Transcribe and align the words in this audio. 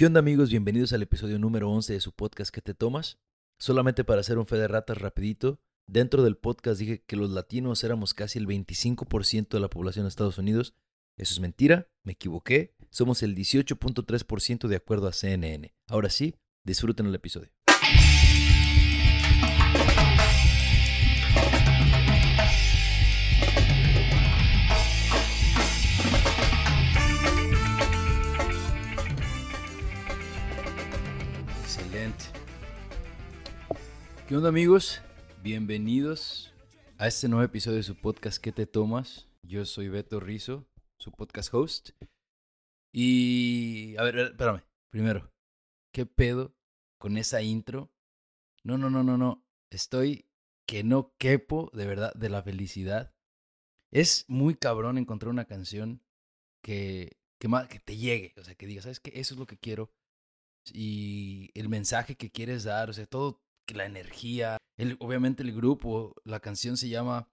¿Qué 0.00 0.06
onda 0.06 0.20
amigos? 0.20 0.48
Bienvenidos 0.48 0.94
al 0.94 1.02
episodio 1.02 1.38
número 1.38 1.70
11 1.70 1.92
de 1.92 2.00
su 2.00 2.12
podcast 2.12 2.50
¿Qué 2.50 2.62
te 2.62 2.72
tomas? 2.72 3.18
Solamente 3.58 4.02
para 4.02 4.22
hacer 4.22 4.38
un 4.38 4.46
fe 4.46 4.56
de 4.56 4.66
ratas 4.66 4.96
rapidito, 4.96 5.60
dentro 5.86 6.22
del 6.22 6.38
podcast 6.38 6.80
dije 6.80 7.04
que 7.06 7.16
los 7.16 7.28
latinos 7.28 7.84
éramos 7.84 8.14
casi 8.14 8.38
el 8.38 8.46
25% 8.46 9.48
de 9.50 9.60
la 9.60 9.68
población 9.68 10.06
de 10.06 10.08
Estados 10.08 10.38
Unidos. 10.38 10.72
Eso 11.18 11.34
es 11.34 11.40
mentira, 11.40 11.90
me 12.02 12.12
equivoqué. 12.12 12.74
Somos 12.88 13.22
el 13.22 13.36
18.3% 13.36 14.68
de 14.68 14.76
acuerdo 14.76 15.06
a 15.06 15.12
CNN. 15.12 15.74
Ahora 15.86 16.08
sí, 16.08 16.34
disfruten 16.64 17.04
el 17.04 17.14
episodio. 17.14 17.50
¿Qué 34.30 34.36
onda 34.36 34.50
amigos? 34.50 35.02
Bienvenidos 35.42 36.54
a 36.98 37.08
este 37.08 37.28
nuevo 37.28 37.42
episodio 37.42 37.78
de 37.78 37.82
su 37.82 37.96
podcast 37.96 38.40
¿Qué 38.40 38.52
te 38.52 38.64
tomas? 38.64 39.26
Yo 39.42 39.64
soy 39.64 39.88
Beto 39.88 40.20
Rizo, 40.20 40.68
su 41.00 41.10
podcast 41.10 41.52
host. 41.52 41.90
Y... 42.94 43.96
A 43.98 44.04
ver, 44.04 44.18
espérame. 44.18 44.62
Primero, 44.92 45.32
¿qué 45.92 46.06
pedo 46.06 46.54
con 47.00 47.16
esa 47.16 47.42
intro? 47.42 47.90
No, 48.62 48.78
no, 48.78 48.88
no, 48.88 49.02
no, 49.02 49.18
no. 49.18 49.44
Estoy 49.68 50.28
que 50.64 50.84
no 50.84 51.12
quepo 51.18 51.68
de 51.74 51.86
verdad 51.86 52.14
de 52.14 52.28
la 52.28 52.40
felicidad. 52.44 53.12
Es 53.90 54.26
muy 54.28 54.54
cabrón 54.54 54.96
encontrar 54.96 55.30
una 55.30 55.46
canción 55.46 56.04
que, 56.62 57.18
que, 57.40 57.48
que 57.68 57.80
te 57.80 57.96
llegue. 57.96 58.34
O 58.36 58.44
sea, 58.44 58.54
que 58.54 58.68
digas, 58.68 58.84
¿sabes 58.84 59.00
qué? 59.00 59.10
Eso 59.12 59.34
es 59.34 59.40
lo 59.40 59.48
que 59.48 59.58
quiero. 59.58 59.90
Y 60.72 61.50
el 61.54 61.68
mensaje 61.68 62.14
que 62.14 62.30
quieres 62.30 62.62
dar, 62.62 62.90
o 62.90 62.92
sea, 62.92 63.06
todo, 63.06 63.42
la 63.74 63.86
energía. 63.86 64.56
El, 64.76 64.96
obviamente 65.00 65.42
el 65.42 65.52
grupo, 65.52 66.14
la 66.24 66.40
canción 66.40 66.76
se 66.76 66.88
llama 66.88 67.28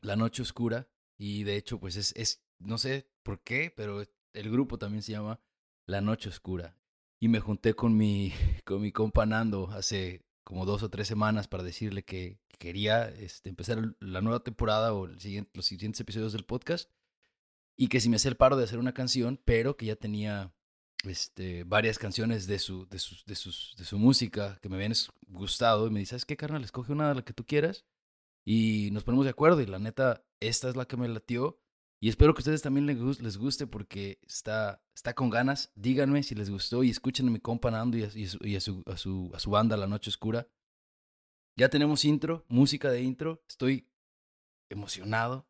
La 0.00 0.16
Noche 0.16 0.42
Oscura. 0.42 0.88
Y 1.18 1.44
de 1.44 1.56
hecho, 1.56 1.78
pues 1.78 1.96
es, 1.96 2.12
es, 2.16 2.42
no 2.58 2.78
sé 2.78 3.10
por 3.22 3.42
qué, 3.42 3.72
pero 3.74 4.02
el 4.32 4.50
grupo 4.50 4.78
también 4.78 5.02
se 5.02 5.12
llama 5.12 5.40
La 5.86 6.00
Noche 6.00 6.28
Oscura. 6.28 6.76
Y 7.20 7.28
me 7.28 7.40
junté 7.40 7.74
con 7.74 7.96
mi, 7.96 8.32
con 8.64 8.80
mi 8.80 8.92
compa 8.92 9.26
Nando 9.26 9.70
hace 9.70 10.24
como 10.44 10.64
dos 10.64 10.82
o 10.82 10.90
tres 10.90 11.06
semanas 11.06 11.46
para 11.46 11.62
decirle 11.62 12.02
que 12.02 12.40
quería 12.58 13.08
este, 13.08 13.48
empezar 13.50 13.94
la 14.00 14.20
nueva 14.20 14.42
temporada 14.42 14.92
o 14.94 15.06
el 15.06 15.20
siguiente, 15.20 15.50
los 15.54 15.66
siguientes 15.66 16.00
episodios 16.00 16.32
del 16.32 16.44
podcast. 16.44 16.90
Y 17.76 17.88
que 17.88 18.00
si 18.00 18.08
me 18.08 18.16
hacía 18.16 18.30
el 18.30 18.36
paro 18.36 18.56
de 18.56 18.64
hacer 18.64 18.78
una 18.78 18.92
canción, 18.92 19.40
pero 19.44 19.76
que 19.76 19.86
ya 19.86 19.96
tenía 19.96 20.52
este, 21.04 21.64
varias 21.64 21.98
canciones 21.98 22.46
de 22.46 22.58
su, 22.58 22.86
de, 22.88 22.98
sus, 22.98 23.24
de, 23.24 23.34
sus, 23.34 23.74
de 23.76 23.84
su 23.84 23.98
música 23.98 24.58
que 24.60 24.68
me 24.68 24.76
habían 24.76 24.92
gustado. 25.28 25.86
Y 25.86 25.90
me 25.90 26.00
dice, 26.00 26.10
¿sabes 26.10 26.24
qué, 26.24 26.36
carnal? 26.36 26.64
Escoge 26.64 26.92
una 26.92 27.08
de 27.08 27.14
la 27.16 27.22
que 27.22 27.32
tú 27.32 27.44
quieras. 27.44 27.84
Y 28.44 28.90
nos 28.92 29.04
ponemos 29.04 29.24
de 29.24 29.30
acuerdo. 29.30 29.60
Y 29.60 29.66
la 29.66 29.78
neta, 29.78 30.24
esta 30.40 30.68
es 30.68 30.76
la 30.76 30.86
que 30.86 30.96
me 30.96 31.08
latió. 31.08 31.58
Y 32.02 32.08
espero 32.08 32.32
que 32.32 32.38
a 32.38 32.42
ustedes 32.42 32.62
también 32.62 32.86
les 32.86 33.36
guste 33.36 33.66
porque 33.66 34.20
está, 34.26 34.82
está 34.94 35.14
con 35.14 35.28
ganas. 35.28 35.70
Díganme 35.74 36.22
si 36.22 36.34
les 36.34 36.48
gustó 36.48 36.82
y 36.82 36.90
escuchen 36.90 37.28
a 37.28 37.30
mi 37.30 37.40
compa 37.40 37.70
Nando 37.70 37.98
y, 37.98 38.04
a, 38.04 38.10
y, 38.14 38.56
a, 38.56 38.60
su, 38.60 38.82
a, 38.86 38.96
su, 38.96 39.30
a 39.34 39.38
su 39.38 39.50
banda 39.50 39.76
La 39.76 39.86
Noche 39.86 40.08
Oscura. 40.08 40.48
Ya 41.56 41.68
tenemos 41.68 42.06
intro, 42.06 42.46
música 42.48 42.90
de 42.90 43.02
intro. 43.02 43.44
Estoy 43.46 43.86
emocionado. 44.70 45.46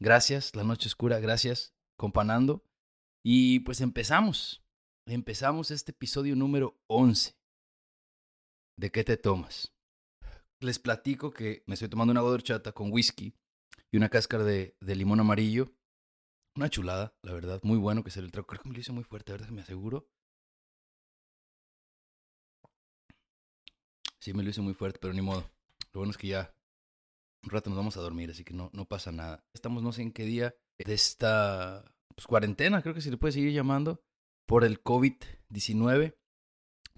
Gracias, 0.00 0.56
La 0.56 0.64
Noche 0.64 0.88
Oscura. 0.88 1.20
Gracias, 1.20 1.74
compa 1.96 2.24
Nando. 2.24 2.64
Y 3.22 3.60
pues 3.60 3.80
empezamos. 3.80 4.63
Empezamos 5.06 5.70
este 5.70 5.90
episodio 5.90 6.34
número 6.34 6.80
11. 6.86 7.36
¿De 8.78 8.90
qué 8.90 9.04
te 9.04 9.18
tomas? 9.18 9.74
Les 10.60 10.78
platico 10.78 11.30
que 11.30 11.62
me 11.66 11.74
estoy 11.74 11.90
tomando 11.90 12.12
una 12.12 12.20
agua 12.20 12.38
con 12.72 12.90
whisky 12.90 13.34
y 13.92 13.98
una 13.98 14.08
cáscara 14.08 14.44
de, 14.44 14.74
limón 14.80 15.20
amarillo 15.20 15.70
una 16.56 16.70
chulada, 16.70 17.14
la 17.22 17.34
verdad. 17.34 17.60
Muy 17.64 17.76
bueno 17.76 18.02
que 18.02 18.10
se 18.10 18.22
le 18.22 18.30
trajo. 18.30 18.46
Creo 18.46 18.62
que 18.62 18.68
me 18.68 18.74
lo 18.74 18.80
hice 18.80 18.92
muy 18.92 19.04
fuerte, 19.04 19.32
¿verdad? 19.32 19.48
Que 19.48 19.52
me 19.52 19.60
aseguro. 19.60 20.08
Sí, 24.20 24.32
me 24.32 24.42
lo 24.42 24.50
hice 24.50 24.62
muy 24.62 24.72
fuerte, 24.72 24.98
pero 25.02 25.12
ni 25.12 25.20
modo. 25.20 25.50
Lo 25.92 26.00
bueno 26.00 26.12
es 26.12 26.16
que 26.16 26.28
ya 26.28 26.54
un 27.42 27.50
rato 27.50 27.68
nos 27.70 27.76
vamos 27.76 27.96
a 27.96 28.00
dormir, 28.00 28.30
así 28.30 28.44
que 28.44 28.54
no, 28.54 28.70
no 28.72 28.86
pasa 28.86 29.12
nada. 29.12 29.44
Estamos 29.52 29.82
no 29.82 29.92
sé 29.92 30.02
en 30.02 30.12
qué 30.12 30.24
día 30.24 30.54
de 30.78 30.94
esta 30.94 31.84
pues, 32.14 32.26
cuarentena, 32.26 32.80
creo 32.82 32.94
que 32.94 33.00
se 33.00 33.10
le 33.10 33.16
puede 33.16 33.32
seguir 33.32 33.52
llamando, 33.52 34.03
por 34.46 34.64
el 34.64 34.82
COVID-19, 34.82 36.14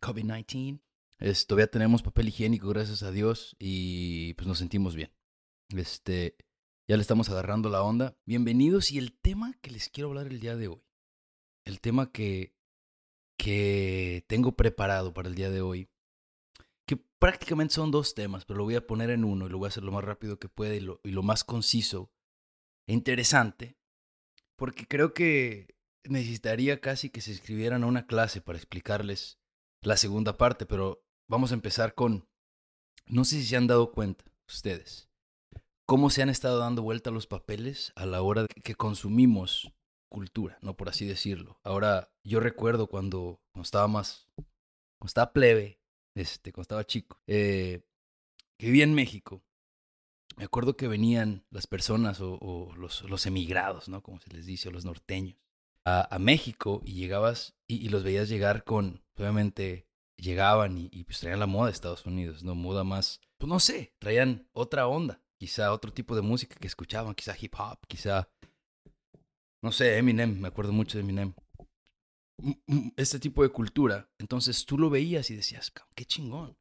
COVID-19. 0.00 0.80
todavía 1.46 1.70
tenemos 1.70 2.02
papel 2.02 2.28
higiénico, 2.28 2.68
gracias 2.68 3.02
a 3.02 3.10
Dios, 3.10 3.56
y 3.58 4.34
pues 4.34 4.46
nos 4.46 4.58
sentimos 4.58 4.94
bien. 4.94 5.12
Este, 5.74 6.36
ya 6.88 6.96
le 6.96 7.02
estamos 7.02 7.28
agarrando 7.28 7.68
la 7.68 7.82
onda. 7.82 8.16
Bienvenidos 8.24 8.90
y 8.90 8.98
el 8.98 9.16
tema 9.18 9.54
que 9.60 9.70
les 9.70 9.88
quiero 9.88 10.08
hablar 10.08 10.26
el 10.26 10.40
día 10.40 10.56
de 10.56 10.68
hoy, 10.68 10.82
el 11.64 11.80
tema 11.80 12.10
que, 12.10 12.54
que 13.38 14.24
tengo 14.28 14.56
preparado 14.56 15.12
para 15.14 15.28
el 15.28 15.34
día 15.34 15.50
de 15.50 15.60
hoy, 15.60 15.88
que 16.86 16.96
prácticamente 16.96 17.74
son 17.74 17.90
dos 17.90 18.14
temas, 18.14 18.44
pero 18.44 18.58
lo 18.58 18.64
voy 18.64 18.76
a 18.76 18.86
poner 18.86 19.10
en 19.10 19.24
uno 19.24 19.46
y 19.46 19.50
lo 19.50 19.58
voy 19.58 19.66
a 19.66 19.68
hacer 19.68 19.84
lo 19.84 19.92
más 19.92 20.04
rápido 20.04 20.38
que 20.38 20.48
pueda 20.48 20.74
y 20.74 20.80
lo, 20.80 21.00
y 21.04 21.10
lo 21.10 21.22
más 21.22 21.44
conciso 21.44 22.10
e 22.88 22.92
interesante, 22.92 23.76
porque 24.56 24.86
creo 24.86 25.12
que 25.12 25.75
necesitaría 26.08 26.80
casi 26.80 27.10
que 27.10 27.20
se 27.20 27.32
escribieran 27.32 27.84
a 27.84 27.86
una 27.86 28.06
clase 28.06 28.40
para 28.40 28.58
explicarles 28.58 29.38
la 29.82 29.96
segunda 29.96 30.36
parte, 30.36 30.66
pero 30.66 31.04
vamos 31.28 31.50
a 31.52 31.54
empezar 31.54 31.94
con, 31.94 32.28
no 33.06 33.24
sé 33.24 33.36
si 33.36 33.46
se 33.46 33.56
han 33.56 33.66
dado 33.66 33.92
cuenta 33.92 34.24
ustedes 34.48 35.06
cómo 35.86 36.10
se 36.10 36.22
han 36.22 36.28
estado 36.28 36.58
dando 36.58 36.82
vuelta 36.82 37.10
los 37.10 37.26
papeles 37.26 37.92
a 37.94 38.04
la 38.04 38.20
hora 38.20 38.46
que 38.62 38.74
consumimos 38.74 39.72
cultura, 40.10 40.58
no 40.60 40.76
por 40.76 40.88
así 40.88 41.06
decirlo. 41.06 41.60
Ahora, 41.62 42.12
yo 42.24 42.40
recuerdo 42.40 42.88
cuando, 42.88 43.40
estaba 43.54 43.86
más, 43.86 44.28
cuando 44.34 45.06
estaba 45.06 45.32
plebe, 45.32 45.80
este, 46.14 46.52
cuando 46.52 46.62
estaba 46.62 46.86
chico, 46.86 47.20
eh, 47.26 47.82
que 48.58 48.66
vivía 48.66 48.84
en 48.84 48.94
México. 48.94 49.42
Me 50.36 50.44
acuerdo 50.44 50.76
que 50.76 50.88
venían 50.88 51.46
las 51.50 51.66
personas 51.66 52.20
o, 52.20 52.74
los, 52.76 53.02
los, 53.04 53.24
emigrados, 53.24 53.88
¿no? 53.88 54.02
Como 54.02 54.20
se 54.20 54.30
les 54.30 54.44
dice, 54.44 54.68
o 54.68 54.72
los 54.72 54.84
norteños, 54.84 55.38
a, 55.86 56.14
a 56.14 56.18
México 56.18 56.82
y 56.84 56.94
llegabas 56.94 57.54
y, 57.68 57.88
los 57.88 58.02
veías 58.02 58.28
llegar 58.28 58.64
con, 58.64 59.02
obviamente, 59.16 59.88
llegaban 60.16 60.76
y, 60.76 61.04
pues 61.04 61.20
traían 61.20 61.40
la 61.40 61.46
moda 61.46 61.66
de 61.66 61.72
Estados 61.72 62.04
Unidos, 62.04 62.42
¿no? 62.42 62.54
Moda 62.54 62.84
más, 62.84 63.20
pues 63.38 63.48
no 63.48 63.60
sé, 63.60 63.94
traían 63.98 64.48
otra 64.52 64.88
onda 64.88 65.22
quizá 65.38 65.72
otro 65.72 65.92
tipo 65.92 66.16
de 66.16 66.22
música 66.22 66.56
que 66.58 66.66
escuchaban, 66.66 67.14
quizá 67.14 67.36
hip 67.38 67.54
hop, 67.58 67.78
quizá, 67.86 68.28
no 69.62 69.70
sé, 69.70 69.98
Eminem, 69.98 70.40
me 70.40 70.48
acuerdo 70.48 70.72
mucho 70.72 70.98
de 70.98 71.04
Eminem. 71.04 71.34
Este 72.96 73.18
tipo 73.18 73.42
de 73.42 73.50
cultura, 73.50 74.10
entonces 74.18 74.64
tú 74.66 74.78
lo 74.78 74.90
veías 74.90 75.30
y 75.30 75.36
decías, 75.36 75.72
qué 75.94 76.04
chingón. 76.04 76.56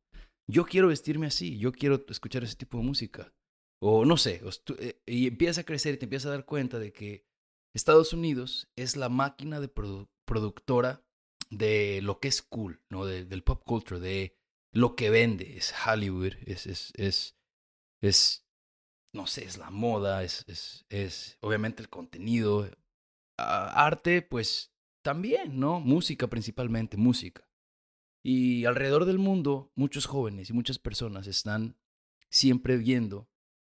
Yo 0.47 0.65
quiero 0.65 0.89
vestirme 0.89 1.27
así, 1.27 1.57
yo 1.57 1.71
quiero 1.71 2.05
escuchar 2.09 2.43
ese 2.43 2.55
tipo 2.55 2.77
de 2.77 2.83
música. 2.83 3.33
O 3.79 4.05
no 4.05 4.17
sé, 4.17 4.41
eh, 4.79 5.01
y 5.05 5.27
empiezas 5.27 5.59
a 5.59 5.63
crecer 5.63 5.95
y 5.95 5.97
te 5.97 6.05
empiezas 6.05 6.27
a 6.27 6.35
dar 6.35 6.45
cuenta 6.45 6.79
de 6.79 6.93
que 6.93 7.25
Estados 7.75 8.13
Unidos 8.13 8.69
es 8.77 8.95
la 8.95 9.09
máquina 9.09 9.59
de 9.59 9.67
productora 9.67 11.03
de 11.49 12.01
lo 12.01 12.21
que 12.21 12.29
es 12.29 12.41
cool, 12.41 12.81
¿no? 12.89 13.05
del 13.05 13.43
pop 13.43 13.63
culture, 13.65 13.99
de 13.99 14.37
lo 14.71 14.95
que 14.95 15.09
vende, 15.09 15.57
es 15.57 15.73
Hollywood, 15.85 16.33
es, 16.45 16.65
es, 16.65 17.35
es, 18.01 18.47
no 19.13 19.27
sé, 19.27 19.43
es 19.43 19.57
la 19.57 19.71
moda, 19.71 20.23
es, 20.23 20.45
es, 20.47 20.85
es 20.87 21.37
obviamente 21.41 21.83
el 21.83 21.89
contenido. 21.89 22.69
arte, 23.37 24.21
pues 24.21 24.73
también, 25.03 25.59
¿no? 25.59 25.81
Música 25.81 26.27
principalmente, 26.27 26.95
música. 26.95 27.47
Y 28.23 28.63
alrededor 28.65 29.03
del 29.03 29.19
mundo, 29.19 29.73
muchos 29.75 30.05
jóvenes 30.05 30.49
y 30.49 30.53
muchas 30.53 30.79
personas 30.79 31.27
están 31.27 31.77
siempre 32.29 32.77
viendo 32.77 33.29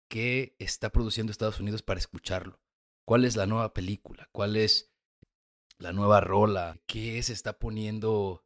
qué 0.10 0.58
está 0.60 0.92
produciendo 0.92 1.32
Estados 1.32 1.62
Unidos 1.62 1.82
para 1.82 2.00
escucharlo. 2.00 2.63
¿Cuál 3.06 3.26
es 3.26 3.36
la 3.36 3.46
nueva 3.46 3.74
película? 3.74 4.30
¿Cuál 4.32 4.56
es 4.56 4.94
la 5.78 5.92
nueva 5.92 6.22
rola? 6.22 6.80
¿Qué 6.86 7.22
se 7.24 7.34
está 7.34 7.60
poniendo 7.60 8.46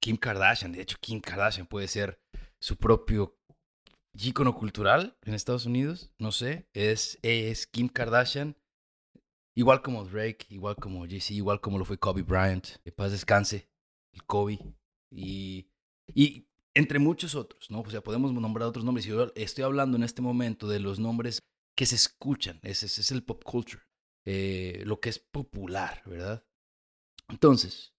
Kim 0.00 0.16
Kardashian? 0.16 0.72
De 0.72 0.82
hecho, 0.82 0.98
Kim 1.00 1.20
Kardashian 1.20 1.66
puede 1.66 1.88
ser 1.88 2.20
su 2.60 2.76
propio 2.76 3.36
ícono 4.14 4.54
cultural 4.54 5.16
en 5.22 5.34
Estados 5.34 5.66
Unidos, 5.66 6.10
no 6.18 6.32
sé, 6.32 6.68
es, 6.74 7.18
Kim 7.72 7.88
Kardashian, 7.88 8.56
igual 9.56 9.82
como 9.82 10.04
Drake, 10.04 10.46
igual 10.50 10.76
como 10.76 11.06
Jay-Z, 11.06 11.34
igual 11.34 11.60
como 11.60 11.78
lo 11.78 11.84
fue 11.84 11.98
Kobe 11.98 12.22
Bryant, 12.22 12.76
que 12.84 12.92
paz 12.92 13.10
descanse, 13.10 13.68
el 14.12 14.24
Kobe, 14.24 14.58
y, 15.10 15.66
y 16.14 16.46
entre 16.74 16.98
muchos 16.98 17.34
otros, 17.34 17.70
¿no? 17.70 17.80
O 17.80 17.90
sea, 17.90 18.02
podemos 18.02 18.32
nombrar 18.32 18.68
otros 18.68 18.84
nombres, 18.84 19.06
yo 19.06 19.32
estoy 19.34 19.64
hablando 19.64 19.96
en 19.96 20.02
este 20.02 20.22
momento 20.22 20.68
de 20.68 20.80
los 20.80 20.98
nombres 20.98 21.42
que 21.76 21.86
se 21.86 21.96
escuchan, 21.96 22.60
ese, 22.62 22.86
es 22.86 23.10
el 23.10 23.24
pop 23.24 23.42
culture, 23.44 23.82
eh, 24.24 24.82
lo 24.84 25.00
que 25.00 25.08
es 25.08 25.18
popular, 25.18 26.02
¿verdad? 26.06 26.44
Entonces, 27.28 27.94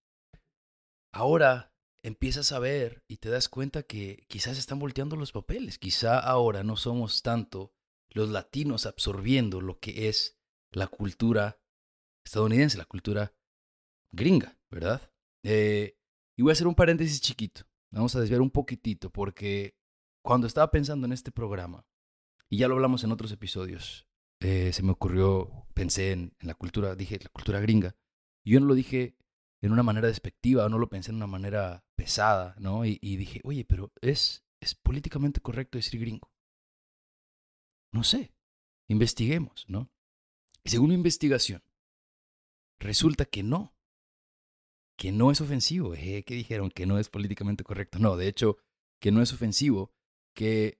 ahora 1.12 1.74
empiezas 2.02 2.52
a 2.52 2.58
ver 2.58 3.02
y 3.08 3.16
te 3.16 3.30
das 3.30 3.48
cuenta 3.48 3.82
que 3.82 4.24
quizás 4.28 4.58
están 4.58 4.78
volteando 4.78 5.16
los 5.16 5.32
papeles. 5.32 5.78
Quizá 5.78 6.18
ahora 6.18 6.62
no 6.62 6.76
somos 6.76 7.22
tanto 7.22 7.74
los 8.10 8.30
latinos 8.30 8.86
absorbiendo 8.86 9.60
lo 9.60 9.80
que 9.80 10.08
es 10.08 10.38
la 10.70 10.86
cultura 10.86 11.60
estadounidense, 12.24 12.78
la 12.78 12.84
cultura 12.84 13.34
gringa, 14.12 14.58
¿verdad? 14.70 15.10
Eh, 15.42 15.96
y 16.36 16.42
voy 16.42 16.50
a 16.50 16.52
hacer 16.52 16.66
un 16.66 16.74
paréntesis 16.74 17.20
chiquito. 17.20 17.62
Vamos 17.90 18.14
a 18.16 18.20
desviar 18.20 18.40
un 18.40 18.50
poquitito 18.50 19.10
porque 19.10 19.76
cuando 20.22 20.46
estaba 20.46 20.70
pensando 20.70 21.06
en 21.06 21.12
este 21.12 21.32
programa, 21.32 21.86
y 22.50 22.58
ya 22.58 22.68
lo 22.68 22.74
hablamos 22.74 23.04
en 23.04 23.12
otros 23.12 23.32
episodios, 23.32 24.06
eh, 24.40 24.72
se 24.72 24.82
me 24.82 24.92
ocurrió, 24.92 25.66
pensé 25.74 26.12
en, 26.12 26.36
la 26.40 26.54
cultura, 26.54 26.94
dije 26.94 27.18
la 27.22 27.30
cultura 27.30 27.60
gringa. 27.60 27.96
Yo 28.44 28.60
no 28.60 28.66
lo 28.66 28.74
dije 28.74 29.16
en 29.62 29.72
una 29.72 29.82
manera 29.82 30.08
despectiva, 30.08 30.68
no 30.68 30.78
lo 30.78 30.88
pensé 30.88 31.10
en 31.10 31.16
una 31.16 31.26
manera 31.26 31.84
pesada, 31.96 32.54
¿no? 32.58 32.84
Y, 32.84 32.98
dije, 32.98 33.40
oye, 33.44 33.64
pero 33.64 33.92
¿es, 34.02 34.44
¿es 34.60 34.74
políticamente 34.74 35.40
correcto 35.40 35.78
decir 35.78 35.98
gringo? 35.98 36.30
No 37.92 38.04
sé, 38.04 38.34
investiguemos, 38.88 39.64
¿no? 39.68 39.90
Y 40.62 40.70
según 40.70 40.90
mi 40.90 40.94
investigación, 40.94 41.62
resulta 42.78 43.24
que 43.24 43.42
no, 43.42 43.74
que 44.96 45.12
no 45.12 45.30
es 45.30 45.40
ofensivo. 45.40 45.94
¿Eh? 45.94 46.24
¿Qué 46.26 46.34
dijeron? 46.34 46.70
Que 46.70 46.86
no 46.86 46.98
es 46.98 47.08
políticamente 47.08 47.64
correcto. 47.64 47.98
No, 47.98 48.16
de 48.16 48.28
hecho, 48.28 48.58
que 49.00 49.12
no 49.12 49.22
es 49.22 49.32
ofensivo, 49.32 49.92
que, 50.34 50.78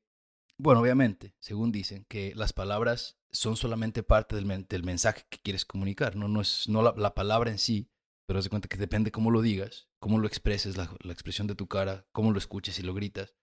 bueno, 0.58 0.80
obviamente, 0.80 1.34
según 1.40 1.72
dicen, 1.72 2.06
que 2.08 2.34
las 2.34 2.52
palabras 2.52 3.18
son 3.30 3.56
solamente 3.56 4.02
parte 4.02 4.36
del, 4.36 4.84
mensaje 4.84 5.24
que 5.28 5.38
quieres 5.38 5.64
comunicar, 5.64 6.16
no, 6.16 6.28
no 6.28 6.40
es 6.40 6.68
no 6.68 6.82
la 6.82 7.14
palabra 7.14 7.50
en 7.50 7.58
sí 7.58 7.90
pero 8.26 8.38
haz 8.38 8.44
de 8.44 8.50
cuenta 8.50 8.68
que 8.68 8.76
depende 8.76 9.12
cómo 9.12 9.30
lo 9.30 9.42
digas, 9.42 9.88
cómo 9.98 10.18
lo 10.18 10.26
expreses, 10.26 10.76
la, 10.76 10.84
expresión 11.10 11.46
de 11.46 11.54
tu 11.54 11.68
cara, 11.68 12.06
cómo 12.12 12.32
lo 12.32 12.38
escuches 12.38 12.78
y 12.78 12.82
lo 12.82 12.94
gritas. 12.94 13.34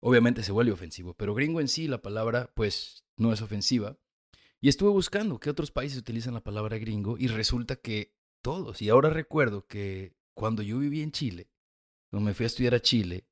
Obviamente 0.00 0.42
se 0.42 0.52
vuelve 0.52 0.72
ofensivo, 0.72 1.14
pero 1.14 1.34
gringo 1.34 1.60
en 1.60 1.68
sí, 1.68 1.86
la 1.86 2.02
palabra, 2.02 2.50
pues, 2.54 3.04
no 3.16 3.32
es 3.32 3.42
ofensiva. 3.42 3.98
Y 4.60 4.68
estuve 4.68 4.90
buscando 4.90 5.38
qué 5.38 5.50
otros 5.50 5.70
países 5.70 5.98
utilizan 5.98 6.34
la 6.34 6.42
palabra 6.42 6.78
gringo 6.78 7.16
y 7.18 7.28
resulta 7.28 7.76
que 7.76 8.16
todos. 8.42 8.80
Y 8.80 8.88
ahora 8.88 9.10
recuerdo 9.10 9.66
que 9.66 10.16
cuando 10.34 10.62
yo 10.62 10.78
viví 10.78 11.02
en 11.02 11.12
Chile, 11.12 11.50
cuando 12.10 12.26
me 12.26 12.34
fui 12.34 12.44
a 12.44 12.46
estudiar 12.46 12.74
a 12.74 12.80
Chile, 12.80 13.28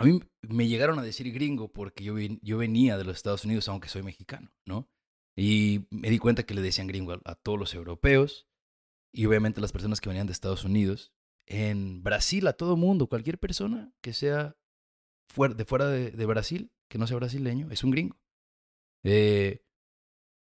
a 0.00 0.04
mí 0.04 0.18
me 0.40 0.66
llegaron 0.66 0.98
a 0.98 1.02
decir 1.02 1.30
gringo 1.30 1.68
porque 1.68 2.02
yo, 2.02 2.14
venía 2.56 2.96
de 2.96 3.04
los 3.04 3.16
Estados 3.16 3.44
Unidos, 3.44 3.68
aunque 3.68 3.90
soy 3.90 4.02
mexicano, 4.02 4.50
¿no? 4.64 4.88
Y 5.36 5.86
me 5.90 6.08
di 6.08 6.18
cuenta 6.18 6.44
que 6.44 6.54
le 6.54 6.62
decían 6.62 6.86
gringo 6.86 7.20
a 7.22 7.34
todos 7.34 7.58
los 7.58 7.74
europeos, 7.74 8.48
y 9.12 9.26
obviamente 9.26 9.60
las 9.60 9.72
personas 9.72 10.00
que 10.00 10.08
venían 10.08 10.26
de 10.26 10.32
Estados 10.32 10.64
Unidos. 10.64 11.12
En 11.46 12.02
Brasil, 12.02 12.46
a 12.46 12.54
todo 12.54 12.78
mundo, 12.78 13.08
cualquier 13.08 13.38
persona 13.38 13.92
que 14.00 14.14
sea 14.14 14.56
de 15.36 15.64
fuera 15.66 15.86
de, 15.88 16.26
Brasil, 16.26 16.72
que 16.88 16.96
no 16.96 17.06
sea 17.06 17.16
brasileño, 17.16 17.70
es 17.70 17.84
un 17.84 17.90
gringo. 17.90 18.18
Eh, 19.04 19.62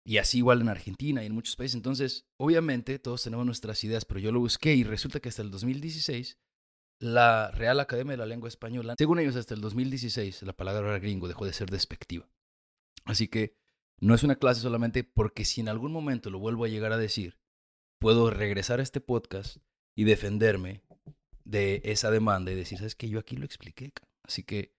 y 0.04 0.18
así 0.18 0.38
igual 0.38 0.60
en 0.60 0.70
Argentina 0.70 1.22
y 1.22 1.26
en 1.26 1.34
muchos 1.34 1.54
países. 1.54 1.76
Entonces, 1.76 2.26
obviamente 2.36 2.98
todos 2.98 3.22
tenemos 3.22 3.46
nuestras 3.46 3.84
ideas, 3.84 4.04
pero 4.04 4.18
yo 4.18 4.32
lo 4.32 4.40
busqué 4.40 4.74
y 4.74 4.82
resulta 4.82 5.20
que 5.20 5.28
hasta 5.28 5.42
el 5.42 5.52
2016 5.52 6.36
la 6.98 7.50
Real 7.50 7.80
Academia 7.80 8.12
de 8.12 8.18
la 8.18 8.26
Lengua 8.26 8.48
Española, 8.48 8.94
según 8.96 9.18
ellos 9.18 9.36
hasta 9.36 9.54
el 9.54 9.60
2016 9.60 10.42
la 10.42 10.54
palabra 10.54 10.98
gringo 10.98 11.28
dejó 11.28 11.44
de 11.44 11.52
ser 11.52 11.70
despectiva. 11.70 12.28
Así 13.04 13.28
que 13.28 13.54
no 14.00 14.14
es 14.14 14.22
una 14.22 14.36
clase 14.36 14.60
solamente 14.60 15.04
porque 15.04 15.44
si 15.44 15.60
en 15.60 15.68
algún 15.68 15.92
momento 15.92 16.30
lo 16.30 16.38
vuelvo 16.38 16.64
a 16.64 16.68
llegar 16.68 16.92
a 16.92 16.98
decir, 16.98 17.38
puedo 17.98 18.30
regresar 18.30 18.80
a 18.80 18.82
este 18.82 19.00
podcast 19.00 19.58
y 19.94 20.04
defenderme 20.04 20.82
de 21.44 21.80
esa 21.84 22.10
demanda 22.10 22.52
y 22.52 22.54
decir, 22.54 22.78
¿sabes 22.78 22.94
qué? 22.94 23.08
Yo 23.08 23.18
aquí 23.18 23.36
lo 23.36 23.44
expliqué. 23.44 23.92
Así 24.22 24.42
que 24.42 24.74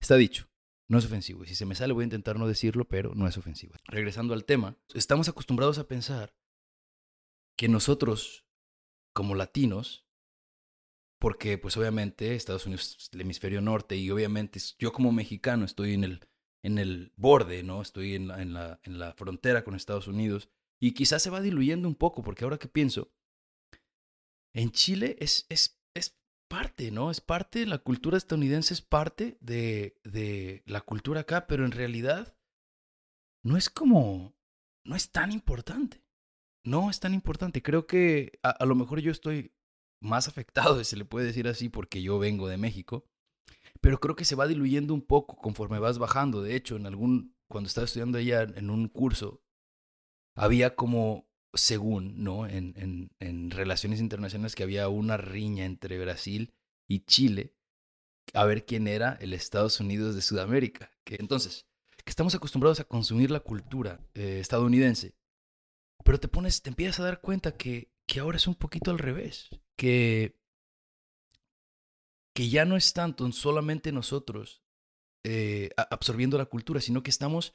está 0.00 0.16
dicho, 0.16 0.48
no 0.88 0.98
es 0.98 1.04
ofensivo. 1.04 1.44
Y 1.44 1.48
si 1.48 1.54
se 1.54 1.66
me 1.66 1.74
sale 1.74 1.92
voy 1.92 2.02
a 2.02 2.04
intentar 2.04 2.38
no 2.38 2.48
decirlo, 2.48 2.86
pero 2.86 3.14
no 3.14 3.28
es 3.28 3.36
ofensivo. 3.36 3.74
Regresando 3.84 4.34
al 4.34 4.44
tema, 4.44 4.76
estamos 4.94 5.28
acostumbrados 5.28 5.78
a 5.78 5.86
pensar 5.86 6.34
que 7.56 7.68
nosotros, 7.68 8.46
como 9.12 9.34
latinos, 9.34 10.05
porque 11.26 11.58
pues 11.58 11.76
obviamente 11.76 12.36
Estados 12.36 12.66
Unidos 12.66 13.10
el 13.12 13.20
hemisferio 13.20 13.60
norte 13.60 13.96
y 13.96 14.12
obviamente 14.12 14.60
yo 14.78 14.92
como 14.92 15.10
mexicano 15.10 15.64
estoy 15.64 15.94
en 15.94 16.04
el, 16.04 16.20
en 16.62 16.78
el 16.78 17.12
borde, 17.16 17.64
¿no? 17.64 17.82
Estoy 17.82 18.14
en 18.14 18.28
la, 18.28 18.40
en, 18.40 18.54
la, 18.54 18.78
en 18.84 19.00
la 19.00 19.12
frontera 19.12 19.64
con 19.64 19.74
Estados 19.74 20.06
Unidos 20.06 20.48
y 20.80 20.92
quizás 20.92 21.24
se 21.24 21.30
va 21.30 21.40
diluyendo 21.40 21.88
un 21.88 21.96
poco, 21.96 22.22
porque 22.22 22.44
ahora 22.44 22.58
que 22.58 22.68
pienso, 22.68 23.12
en 24.54 24.70
Chile 24.70 25.16
es, 25.18 25.46
es, 25.48 25.82
es 25.94 26.16
parte, 26.48 26.92
¿no? 26.92 27.10
Es 27.10 27.20
parte, 27.20 27.66
la 27.66 27.78
cultura 27.78 28.18
estadounidense 28.18 28.72
es 28.72 28.80
parte 28.80 29.36
de, 29.40 29.98
de 30.04 30.62
la 30.64 30.80
cultura 30.80 31.22
acá, 31.22 31.48
pero 31.48 31.64
en 31.64 31.72
realidad 31.72 32.38
no 33.42 33.56
es 33.56 33.68
como, 33.68 34.36
no 34.84 34.94
es 34.94 35.10
tan 35.10 35.32
importante. 35.32 36.04
No 36.64 36.88
es 36.88 37.00
tan 37.00 37.14
importante. 37.14 37.62
Creo 37.62 37.88
que 37.88 38.38
a, 38.44 38.50
a 38.50 38.64
lo 38.64 38.76
mejor 38.76 39.00
yo 39.00 39.10
estoy 39.10 39.55
más 40.06 40.28
afectado, 40.28 40.82
se 40.84 40.96
le 40.96 41.04
puede 41.04 41.26
decir 41.26 41.48
así, 41.48 41.68
porque 41.68 42.02
yo 42.02 42.18
vengo 42.18 42.48
de 42.48 42.56
México, 42.56 43.04
pero 43.80 44.00
creo 44.00 44.16
que 44.16 44.24
se 44.24 44.36
va 44.36 44.46
diluyendo 44.46 44.94
un 44.94 45.02
poco 45.02 45.36
conforme 45.36 45.78
vas 45.78 45.98
bajando. 45.98 46.42
De 46.42 46.56
hecho, 46.56 46.76
en 46.76 46.86
algún, 46.86 47.36
cuando 47.48 47.68
estaba 47.68 47.84
estudiando 47.84 48.18
allá 48.18 48.42
en 48.42 48.70
un 48.70 48.88
curso, 48.88 49.42
había 50.34 50.74
como, 50.74 51.28
según, 51.54 52.22
¿no? 52.22 52.46
En, 52.46 52.74
en, 52.76 53.10
en 53.20 53.50
relaciones 53.50 54.00
internacionales 54.00 54.54
que 54.54 54.62
había 54.62 54.88
una 54.88 55.16
riña 55.16 55.64
entre 55.64 55.98
Brasil 55.98 56.54
y 56.88 57.00
Chile 57.00 57.54
a 58.34 58.44
ver 58.44 58.66
quién 58.66 58.88
era 58.88 59.16
el 59.20 59.32
Estados 59.32 59.80
Unidos 59.80 60.14
de 60.14 60.22
Sudamérica. 60.22 60.90
Que, 61.04 61.16
entonces, 61.18 61.66
que 62.04 62.10
estamos 62.10 62.34
acostumbrados 62.34 62.80
a 62.80 62.84
consumir 62.84 63.30
la 63.30 63.40
cultura 63.40 64.00
eh, 64.14 64.38
estadounidense, 64.40 65.14
pero 66.04 66.20
te 66.20 66.28
pones, 66.28 66.62
te 66.62 66.70
empiezas 66.70 67.00
a 67.00 67.04
dar 67.04 67.20
cuenta 67.20 67.52
que, 67.52 67.90
que 68.06 68.20
ahora 68.20 68.36
es 68.36 68.46
un 68.46 68.54
poquito 68.54 68.90
al 68.90 68.98
revés, 68.98 69.50
que, 69.76 70.38
que 72.34 72.48
ya 72.48 72.64
no 72.64 72.76
es 72.76 72.92
tanto 72.92 73.30
solamente 73.32 73.92
nosotros 73.92 74.62
eh, 75.24 75.70
absorbiendo 75.76 76.38
la 76.38 76.46
cultura, 76.46 76.80
sino 76.80 77.02
que 77.02 77.10
estamos 77.10 77.54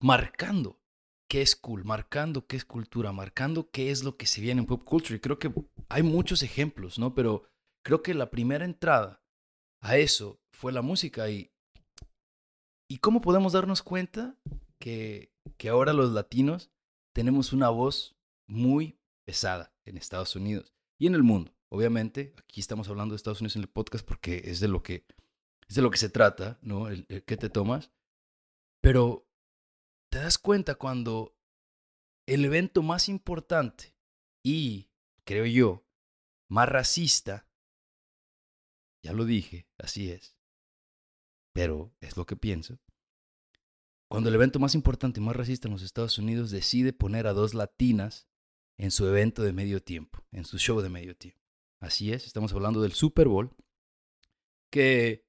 marcando 0.00 0.80
qué 1.28 1.42
es 1.42 1.56
cool, 1.56 1.84
marcando 1.84 2.46
qué 2.46 2.56
es 2.56 2.64
cultura, 2.64 3.12
marcando 3.12 3.70
qué 3.70 3.90
es 3.90 4.04
lo 4.04 4.16
que 4.16 4.26
se 4.26 4.40
viene 4.40 4.60
en 4.60 4.66
pop 4.66 4.84
culture. 4.84 5.16
Y 5.16 5.20
creo 5.20 5.38
que 5.38 5.52
hay 5.88 6.02
muchos 6.02 6.42
ejemplos, 6.42 6.98
¿no? 6.98 7.14
Pero 7.14 7.44
creo 7.84 8.02
que 8.02 8.14
la 8.14 8.30
primera 8.30 8.64
entrada 8.64 9.22
a 9.80 9.98
eso 9.98 10.40
fue 10.52 10.72
la 10.72 10.82
música. 10.82 11.28
¿Y, 11.30 11.52
y 12.88 12.98
cómo 12.98 13.20
podemos 13.20 13.52
darnos 13.52 13.82
cuenta 13.82 14.36
que, 14.78 15.32
que 15.56 15.68
ahora 15.68 15.92
los 15.92 16.12
latinos 16.12 16.70
tenemos 17.14 17.52
una 17.52 17.70
voz 17.70 18.16
muy 18.46 18.98
pesada 19.24 19.72
en 19.84 19.96
Estados 19.96 20.36
Unidos 20.36 20.74
y 20.98 21.06
en 21.06 21.14
el 21.14 21.22
mundo? 21.22 21.55
Obviamente, 21.68 22.34
aquí 22.38 22.60
estamos 22.60 22.88
hablando 22.88 23.12
de 23.12 23.16
Estados 23.16 23.40
Unidos 23.40 23.56
en 23.56 23.62
el 23.62 23.68
podcast 23.68 24.06
porque 24.06 24.42
es 24.44 24.60
de 24.60 24.68
lo 24.68 24.82
que, 24.82 25.04
es 25.68 25.74
de 25.74 25.82
lo 25.82 25.90
que 25.90 25.98
se 25.98 26.08
trata, 26.08 26.58
¿no? 26.62 26.88
El, 26.88 27.06
el 27.08 27.24
qué 27.24 27.36
te 27.36 27.50
tomas. 27.50 27.90
Pero 28.80 29.28
te 30.10 30.18
das 30.18 30.38
cuenta 30.38 30.76
cuando 30.76 31.36
el 32.26 32.44
evento 32.44 32.82
más 32.82 33.08
importante 33.08 33.96
y, 34.44 34.90
creo 35.24 35.46
yo, 35.46 35.84
más 36.48 36.68
racista, 36.68 37.48
ya 39.02 39.12
lo 39.12 39.24
dije, 39.24 39.68
así 39.78 40.10
es, 40.10 40.36
pero 41.52 41.94
es 42.00 42.16
lo 42.16 42.26
que 42.26 42.36
pienso, 42.36 42.78
cuando 44.08 44.28
el 44.28 44.34
evento 44.34 44.58
más 44.58 44.74
importante 44.74 45.20
y 45.20 45.22
más 45.22 45.36
racista 45.36 45.68
en 45.68 45.72
los 45.72 45.82
Estados 45.82 46.18
Unidos 46.18 46.50
decide 46.50 46.92
poner 46.92 47.26
a 47.26 47.32
dos 47.32 47.54
latinas 47.54 48.28
en 48.78 48.90
su 48.90 49.06
evento 49.06 49.42
de 49.42 49.52
medio 49.52 49.82
tiempo, 49.82 50.24
en 50.30 50.44
su 50.44 50.58
show 50.58 50.80
de 50.80 50.88
medio 50.88 51.16
tiempo. 51.16 51.45
Así 51.80 52.12
es, 52.12 52.26
estamos 52.26 52.52
hablando 52.52 52.80
del 52.80 52.92
Super 52.92 53.28
Bowl, 53.28 53.54
que 54.72 55.26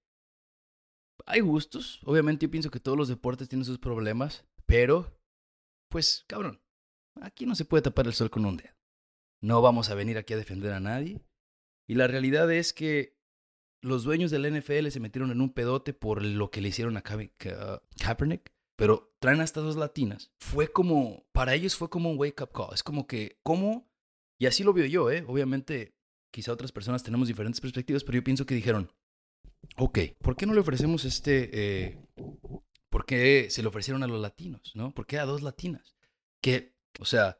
hay 1.26 1.42
gustos, 1.42 2.00
obviamente 2.06 2.46
yo 2.46 2.52
pienso 2.52 2.72
que 2.72 2.80
todos 2.80 2.98
los 2.98 3.10
deportes 3.10 3.50
tienen 3.50 3.66
sus 3.66 3.80
problemas, 3.80 4.46
pero, 4.66 5.20
pues, 5.90 6.24
cabrón, 6.28 6.62
aquí 7.22 7.46
no 7.46 7.56
se 7.56 7.66
puede 7.66 7.84
tapar 7.84 8.08
el 8.08 8.14
sol 8.14 8.30
con 8.30 8.46
un 8.46 8.58
dedo. 8.58 8.74
No 9.42 9.62
vamos 9.62 9.90
a 9.90 9.96
venir 9.96 10.18
aquí 10.18 10.34
a 10.34 10.38
defender 10.38 10.74
a 10.74 10.80
nadie. 10.80 11.22
Y 11.88 11.96
la 11.96 12.08
realidad 12.08 12.52
es 12.52 12.74
que 12.74 13.18
los 13.82 14.04
dueños 14.04 14.32
del 14.32 14.52
NFL 14.52 14.88
se 14.90 15.00
metieron 15.00 15.32
en 15.32 15.42
un 15.42 15.54
pedote 15.54 15.94
por 15.94 16.24
lo 16.24 16.50
que 16.50 16.62
le 16.62 16.70
hicieron 16.70 16.98
a 16.98 17.04
Kaepernick, 17.04 18.54
pero 18.78 19.14
traen 19.20 19.42
a 19.42 19.44
estas 19.44 19.64
dos 19.64 19.76
latinas. 19.76 20.32
Fue 20.40 20.68
como, 20.68 21.28
para 21.32 21.54
ellos 21.54 21.76
fue 21.76 21.90
como 21.90 22.12
un 22.12 22.18
wake 22.18 22.42
up 22.42 22.52
call. 22.52 22.74
Es 22.74 22.84
como 22.84 23.08
que, 23.08 23.40
¿cómo? 23.44 23.90
Y 24.40 24.48
así 24.48 24.64
lo 24.64 24.74
vio 24.74 24.86
yo, 24.86 25.12
¿eh? 25.12 25.24
Obviamente, 25.28 25.97
quizá 26.32 26.52
otras 26.52 26.72
personas 26.72 27.04
tenemos 27.04 27.28
diferentes 27.28 27.62
perspectivas, 27.62 28.04
pero 28.04 28.18
yo 28.18 28.24
pienso 28.24 28.46
que 28.46 28.56
dijeron, 28.56 28.92
ok, 29.78 30.00
¿por 30.20 30.36
qué 30.36 30.46
no 30.46 30.54
le 30.54 30.60
ofrecemos 30.60 31.06
este, 31.06 31.50
eh, 31.54 31.98
¿Por 32.90 33.06
qué 33.06 33.48
se 33.50 33.62
le 33.62 33.68
ofrecieron 33.68 34.04
a 34.04 34.08
los 34.08 34.22
latinos? 34.22 34.72
¿no? 34.76 34.94
¿Por 34.94 35.06
qué 35.06 35.20
a 35.20 35.26
dos 35.26 35.42
latinas? 35.42 35.96
Que, 36.42 36.76
o 37.00 37.06
sea, 37.06 37.40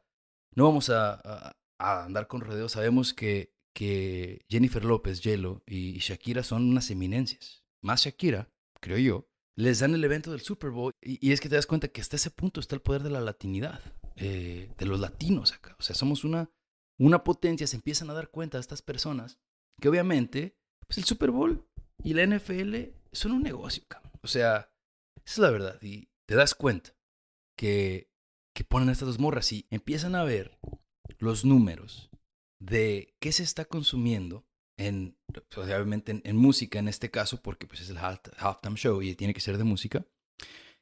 no 0.54 0.64
vamos 0.64 0.90
a, 0.90 1.52
andar 1.78 2.26
con 2.26 2.40
rodeos. 2.40 2.72
Sabemos 2.72 3.14
que, 3.14 3.54
que 3.74 4.44
Jennifer 4.48 4.84
López, 4.84 5.20
J-Lo 5.22 5.62
y 5.66 5.98
Shakira 5.98 6.42
son 6.42 6.68
unas 6.68 6.90
eminencias. 6.90 7.64
Más 7.82 8.04
Shakira, 8.04 8.50
creo 8.80 8.98
yo, 8.98 9.28
les 9.56 9.80
dan 9.80 9.94
el 9.94 10.04
evento 10.04 10.30
del 10.30 10.40
Super 10.40 10.70
Bowl 10.70 10.94
y, 11.00 11.32
es 11.32 11.40
que 11.40 11.48
te 11.48 11.56
das 11.56 11.66
cuenta 11.66 11.88
que 11.88 12.00
hasta 12.00 12.16
ese 12.16 12.30
punto 12.30 12.60
está 12.60 12.74
el 12.74 12.82
poder 12.82 13.02
de 13.02 13.10
la 13.10 13.20
latinidad, 13.20 13.80
eh, 14.16 14.70
de 14.76 14.86
los 14.86 15.00
latinos 15.00 15.52
acá. 15.52 15.76
O 15.78 15.82
sea, 15.82 15.96
somos 15.96 16.24
una, 16.24 16.50
una 16.98 17.24
potencia, 17.24 17.66
se 17.66 17.76
empiezan 17.76 18.10
a 18.10 18.14
dar 18.14 18.30
cuenta 18.30 18.58
estas 18.58 18.82
personas 18.82 19.38
que 19.80 19.88
obviamente 19.88 20.58
pues 20.86 20.98
el 20.98 21.04
Super 21.04 21.30
Bowl 21.30 21.66
y 22.02 22.14
la 22.14 22.26
NFL 22.26 22.76
son 23.12 23.32
un 23.32 23.42
negocio. 23.42 23.84
O 24.22 24.26
sea, 24.26 24.72
esa 25.24 25.34
es 25.34 25.38
la 25.38 25.50
verdad. 25.50 25.82
Y 25.82 26.10
te 26.26 26.34
das 26.34 26.54
cuenta 26.54 26.94
que, 27.56 28.10
que 28.54 28.64
ponen 28.64 28.88
estas 28.88 29.06
dos 29.06 29.18
morras 29.18 29.52
y 29.52 29.66
empiezan 29.70 30.14
a 30.14 30.24
ver 30.24 30.58
los 31.18 31.44
números 31.44 32.10
de 32.60 33.16
qué 33.20 33.32
se 33.32 33.42
está 33.42 33.64
consumiendo 33.64 34.46
en, 34.76 35.18
obviamente 35.56 36.20
en, 36.24 36.36
música 36.36 36.78
en 36.78 36.88
este 36.88 37.10
caso, 37.10 37.42
porque 37.42 37.66
pues 37.66 37.80
es 37.80 37.90
el 37.90 37.98
halftime 37.98 38.76
show 38.76 39.02
y 39.02 39.14
tiene 39.14 39.34
que 39.34 39.40
ser 39.40 39.58
de 39.58 39.64
música. 39.64 40.06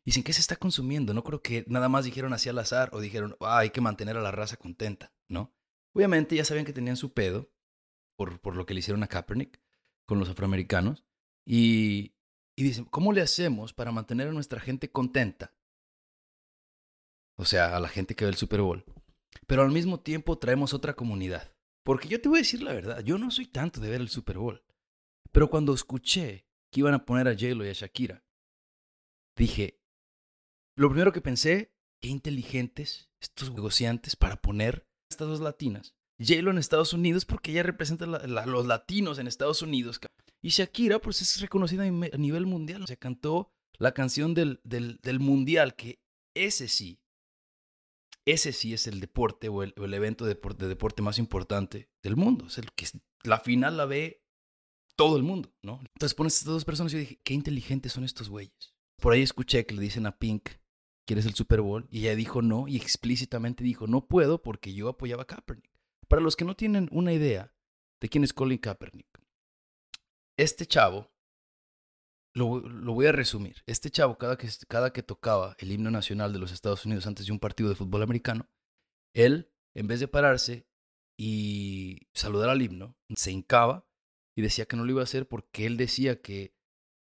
Dicen, 0.04 0.23
¿qué 0.23 0.32
se 0.32 0.40
está 0.40 0.56
consumiendo? 0.56 1.14
No 1.14 1.25
creo 1.25 1.42
que 1.42 1.64
nada 1.66 1.88
más 1.88 2.04
dijeron 2.04 2.32
así 2.32 2.49
al 2.49 2.58
azar 2.58 2.90
o 2.92 3.00
dijeron, 3.00 3.37
ah, 3.40 3.58
hay 3.58 3.70
que 3.70 3.80
mantener 3.80 4.16
a 4.16 4.23
la 4.23 4.30
raza 4.30 4.56
contenta, 4.56 5.12
¿no? 5.28 5.52
Obviamente 5.97 6.37
ya 6.37 6.45
sabían 6.45 6.67
que 6.67 6.75
tenían 6.75 6.99
su 6.99 7.15
pedo 7.15 7.50
por, 8.19 8.38
por 8.43 8.55
lo 8.55 8.67
que 8.67 8.75
le 8.75 8.81
hicieron 8.81 9.03
a 9.03 9.07
Kaepernick 9.07 9.62
con 10.05 10.19
los 10.19 10.29
afroamericanos. 10.29 11.07
Y, 11.47 12.15
y 12.55 12.65
dicen, 12.65 12.85
¿cómo 12.85 13.15
le 13.15 13.23
hacemos 13.23 13.73
para 13.73 13.93
mantener 13.93 14.29
a 14.29 14.33
nuestra 14.33 14.61
gente 14.61 14.91
contenta? 14.91 15.55
O 17.38 17.47
sea, 17.47 17.75
a 17.75 17.81
la 17.81 17.88
gente 17.88 18.15
que 18.15 18.26
ve 18.26 18.31
el 18.31 18.37
Super 18.37 18.61
Bowl. 18.61 18.85
Pero 19.47 19.62
al 19.62 19.71
mismo 19.71 19.99
tiempo 19.99 20.37
traemos 20.37 20.75
otra 20.75 20.93
comunidad. 20.93 21.57
Porque 21.83 22.09
yo 22.09 22.21
te 22.21 22.29
voy 22.29 22.41
a 22.41 22.43
decir 22.43 22.62
la 22.62 22.75
verdad, 22.75 23.03
yo 23.03 23.17
no 23.17 23.31
soy 23.31 23.47
tanto 23.47 23.81
de 23.81 23.88
ver 23.88 24.03
el 24.03 24.11
Super 24.11 24.37
Bowl. 24.37 24.62
Pero 25.33 25.49
cuando 25.49 25.73
escuché 25.73 26.47
que 26.71 26.81
iban 26.81 26.93
a 26.93 27.07
poner 27.07 27.26
a 27.26 27.33
J-Lo 27.33 27.65
y 27.65 27.71
a 27.71 27.73
Shakira, 27.73 28.23
dije, 29.35 29.81
lo 30.76 30.91
primero 30.91 31.12
que 31.12 31.23
pensé, 31.23 31.75
qué 32.03 32.09
inteligentes 32.09 33.09
estos 33.19 33.50
negociantes 33.55 34.15
para 34.15 34.37
poner 34.37 34.86
estas 35.10 35.28
dos 35.28 35.40
latinas. 35.40 35.94
J-Lo 36.18 36.50
en 36.50 36.58
Estados 36.58 36.92
Unidos 36.92 37.25
porque 37.25 37.50
ella 37.50 37.62
representa 37.62 38.04
a 38.04 38.46
los 38.46 38.66
latinos 38.66 39.18
en 39.18 39.26
Estados 39.26 39.62
Unidos. 39.62 40.00
Y 40.42 40.48
Shakira, 40.50 40.98
pues 40.98 41.20
es 41.20 41.40
reconocida 41.40 41.84
a 41.84 42.18
nivel 42.18 42.46
mundial. 42.46 42.86
Se 42.86 42.96
cantó 42.96 43.50
la 43.78 43.92
canción 43.92 44.32
del, 44.34 44.60
del, 44.64 44.98
del 45.02 45.20
mundial, 45.20 45.75
que 45.75 46.00
ese 46.34 46.68
sí, 46.68 47.00
ese 48.26 48.52
sí 48.52 48.75
es 48.75 48.86
el 48.86 49.00
deporte 49.00 49.48
o 49.48 49.62
el, 49.62 49.94
evento 49.94 50.25
de 50.25 50.34
deporte, 50.34 51.02
más 51.02 51.18
importante 51.18 51.88
del 52.02 52.16
mundo. 52.16 52.46
Es 52.46 52.58
el 52.58 52.72
que 52.72 52.86
la 53.22 53.38
final 53.38 53.76
la 53.76 53.86
ve 53.86 54.25
todo 54.96 55.16
el 55.16 55.22
mundo, 55.22 55.54
¿no? 55.62 55.80
Entonces 55.80 56.14
pones 56.14 56.34
estas 56.34 56.52
dos 56.52 56.64
personas 56.64 56.92
y 56.92 56.96
yo 56.96 57.00
dije, 57.00 57.20
qué 57.22 57.34
inteligentes 57.34 57.92
son 57.92 58.04
estos 58.04 58.28
güeyes. 58.28 58.75
Por 59.00 59.12
ahí 59.12 59.22
escuché 59.22 59.64
que 59.64 59.75
le 59.75 59.82
dicen 59.82 60.06
a 60.06 60.18
Pink, 60.18 60.48
¿quieres 61.06 61.25
el 61.25 61.34
Super 61.34 61.62
Bowl? 61.62 61.86
Y 61.90 62.00
ella 62.00 62.16
dijo 62.16 62.42
no, 62.42 62.68
y 62.68 62.76
explícitamente 62.76 63.64
dijo, 63.64 63.86
no 63.86 64.06
puedo 64.06 64.42
porque 64.42 64.75
yo 64.75 64.88
apoyaba 64.88 65.22
a 65.22 65.26
Kaepernick. 65.26 65.70
Para 66.08 66.22
los 66.22 66.36
que 66.36 66.44
no 66.44 66.54
tienen 66.54 66.88
una 66.92 67.12
idea 67.12 67.54
de 68.00 68.08
quién 68.08 68.25
es 68.25 68.32
Colin 68.32 68.58
Kaepernick, 68.58 69.06
este 70.36 70.66
chavo, 70.66 71.10
lo, 72.34 72.60
voy 72.92 73.06
a 73.06 73.12
resumir, 73.12 73.62
este 73.64 73.88
chavo 73.90 74.18
cada 74.18 74.36
que, 74.36 74.48
cada 74.68 74.92
que 74.92 75.02
tocaba 75.02 75.56
el 75.58 75.72
himno 75.72 75.90
nacional 75.90 76.34
de 76.34 76.38
los 76.38 76.52
Estados 76.52 76.84
Unidos 76.84 77.06
antes 77.06 77.26
de 77.26 77.32
un 77.32 77.38
partido 77.38 77.70
de 77.70 77.76
fútbol 77.76 78.02
americano, 78.02 78.50
él, 79.14 79.50
en 79.75 79.86
vez 79.86 80.00
de 80.00 80.08
pararse 80.08 80.68
y 81.18 82.08
saludar 82.12 82.50
al 82.50 82.60
himno, 82.60 82.98
se 83.14 83.32
hincaba 83.32 83.88
y 84.36 84.42
decía 84.42 84.66
que 84.66 84.76
no 84.76 84.84
lo 84.84 84.90
iba 84.90 85.00
a 85.00 85.04
hacer 85.04 85.26
porque 85.26 85.64
él 85.64 85.78
decía 85.78 86.20
que 86.20 86.54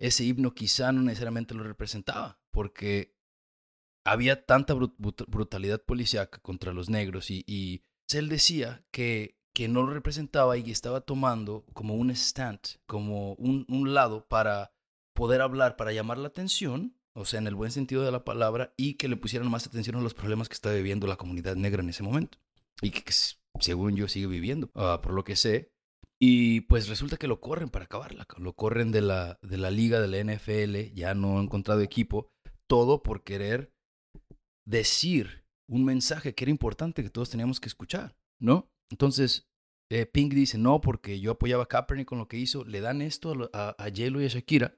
ese 0.01 0.25
himno 0.25 0.53
quizá 0.53 0.91
no 0.91 1.03
necesariamente 1.03 1.55
lo 1.55 1.63
representaba, 1.63 2.41
porque 2.51 3.20
había 4.05 4.45
tanta 4.47 4.75
brutalidad 4.75 5.83
policíaca 5.83 6.39
contra 6.41 6.73
los 6.73 6.89
negros 6.89 7.31
y, 7.31 7.45
y 7.47 7.83
él 8.13 8.29
decía 8.29 8.85
que 8.91 9.41
que 9.53 9.69
no 9.69 9.83
lo 9.83 9.93
representaba 9.93 10.57
y 10.57 10.71
estaba 10.71 11.01
tomando 11.01 11.65
como 11.73 11.95
un 11.95 12.11
stand, 12.11 12.61
como 12.87 13.35
un, 13.35 13.67
un 13.69 13.95
lado 13.95 14.27
para 14.29 14.73
poder 15.15 15.43
hablar, 15.43 15.77
para 15.77 15.93
llamar 15.93 16.19
la 16.19 16.29
atención, 16.29 16.97
o 17.15 17.25
sea, 17.25 17.41
en 17.41 17.47
el 17.47 17.55
buen 17.55 17.73
sentido 17.73 18.03
de 18.03 18.13
la 18.13 18.25
palabra, 18.25 18.73
y 18.77 18.95
que 18.95 19.09
le 19.09 19.17
pusieran 19.17 19.51
más 19.51 19.67
atención 19.67 19.97
a 19.97 20.01
los 20.01 20.15
problemas 20.15 20.49
que 20.49 20.55
está 20.55 20.73
viviendo 20.73 21.07
la 21.07 21.17
comunidad 21.17 21.57
negra 21.57 21.83
en 21.83 21.91
ese 21.91 22.03
momento. 22.03 22.39
Y 22.81 22.91
que, 22.91 23.03
según 23.61 23.97
yo 23.97 24.09
sigue 24.09 24.29
viviendo, 24.29 24.71
ah, 24.75 25.01
por 25.03 25.13
lo 25.13 25.25
que 25.25 25.37
sé. 25.37 25.73
Y 26.19 26.63
pues 26.63 26.89
resulta 26.89 27.17
que 27.17 27.27
lo 27.27 27.41
corren 27.41 27.71
para 27.71 27.87
acabarla. 27.87 28.27
Lo 28.39 28.55
corren 28.55 28.93
de 28.93 29.01
la, 29.01 29.39
de 29.43 29.59
la 29.59 29.71
liga, 29.71 30.01
de 30.01 30.09
la 30.09 30.35
NFL, 30.35 30.95
ya 30.95 31.15
no 31.15 31.39
han 31.39 31.45
encontrado 31.45 31.81
equipo. 31.81 32.31
Todo 32.67 33.03
por 33.03 33.25
querer 33.25 33.73
decir 34.71 35.45
un 35.69 35.85
mensaje 35.85 36.35
que 36.35 36.45
era 36.45 36.51
importante 36.51 37.03
que 37.03 37.11
todos 37.11 37.31
teníamos 37.31 37.61
que 37.61 37.69
escuchar, 37.69 38.17
¿no? 38.41 38.71
Entonces, 38.91 39.49
eh, 39.91 40.07
Pink 40.07 40.35
dice, 40.35 40.59
no, 40.59 40.81
porque 40.81 41.21
yo 41.21 41.33
apoyaba 41.33 41.65
a 41.65 41.69
Kaepernick 41.69 42.09
con 42.09 42.19
lo 42.19 42.29
que 42.29 42.39
hizo, 42.39 42.65
le 42.65 42.81
dan 42.81 43.03
esto 43.03 43.51
a, 43.53 43.75
a, 43.79 43.89
y 43.89 44.05
a 44.05 44.29
Shakira. 44.29 44.77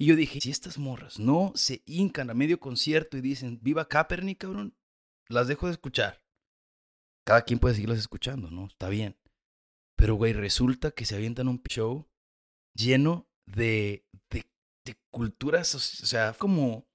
Y 0.00 0.06
yo 0.06 0.16
dije, 0.16 0.40
si 0.40 0.50
estas 0.50 0.78
morras 0.78 1.18
no 1.18 1.52
se 1.54 1.82
hincan 1.86 2.30
a 2.30 2.34
medio 2.34 2.60
concierto 2.60 3.16
y 3.16 3.20
dicen, 3.20 3.58
viva 3.62 3.88
Kaepernick, 3.88 4.38
cabrón, 4.38 4.76
las 5.28 5.48
dejo 5.48 5.66
de 5.66 5.72
escuchar. 5.72 6.22
Cada 7.26 7.42
quien 7.42 7.58
puede 7.58 7.74
seguirlas 7.74 7.98
escuchando, 7.98 8.50
¿no? 8.50 8.66
Está 8.66 8.88
bien. 8.88 9.18
Pero, 9.96 10.14
güey, 10.14 10.32
resulta 10.32 10.92
que 10.92 11.04
se 11.04 11.16
avientan 11.16 11.48
un 11.48 11.60
show 11.68 12.08
lleno 12.74 13.28
de, 13.46 14.06
de, 14.30 14.44
culturas, 15.10 15.74
o 15.74 15.78
sea, 15.78 16.32
como, 16.32 16.87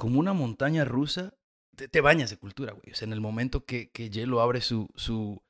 como 0.00 0.18
una 0.18 0.32
montaña 0.32 0.84
rusa. 0.84 1.34
Te, 1.76 2.00
bañas 2.00 2.30
de 2.30 2.38
cultura, 2.38 2.72
güey. 2.72 2.90
O 2.90 2.94
sea, 2.96 3.06
en 3.06 3.12
el 3.12 3.20
momento 3.20 3.64
que, 3.64 3.90
que 3.90 4.10
Hielo 4.10 4.40
abre 4.40 4.60
su, 4.60 4.88
su, 4.96 5.40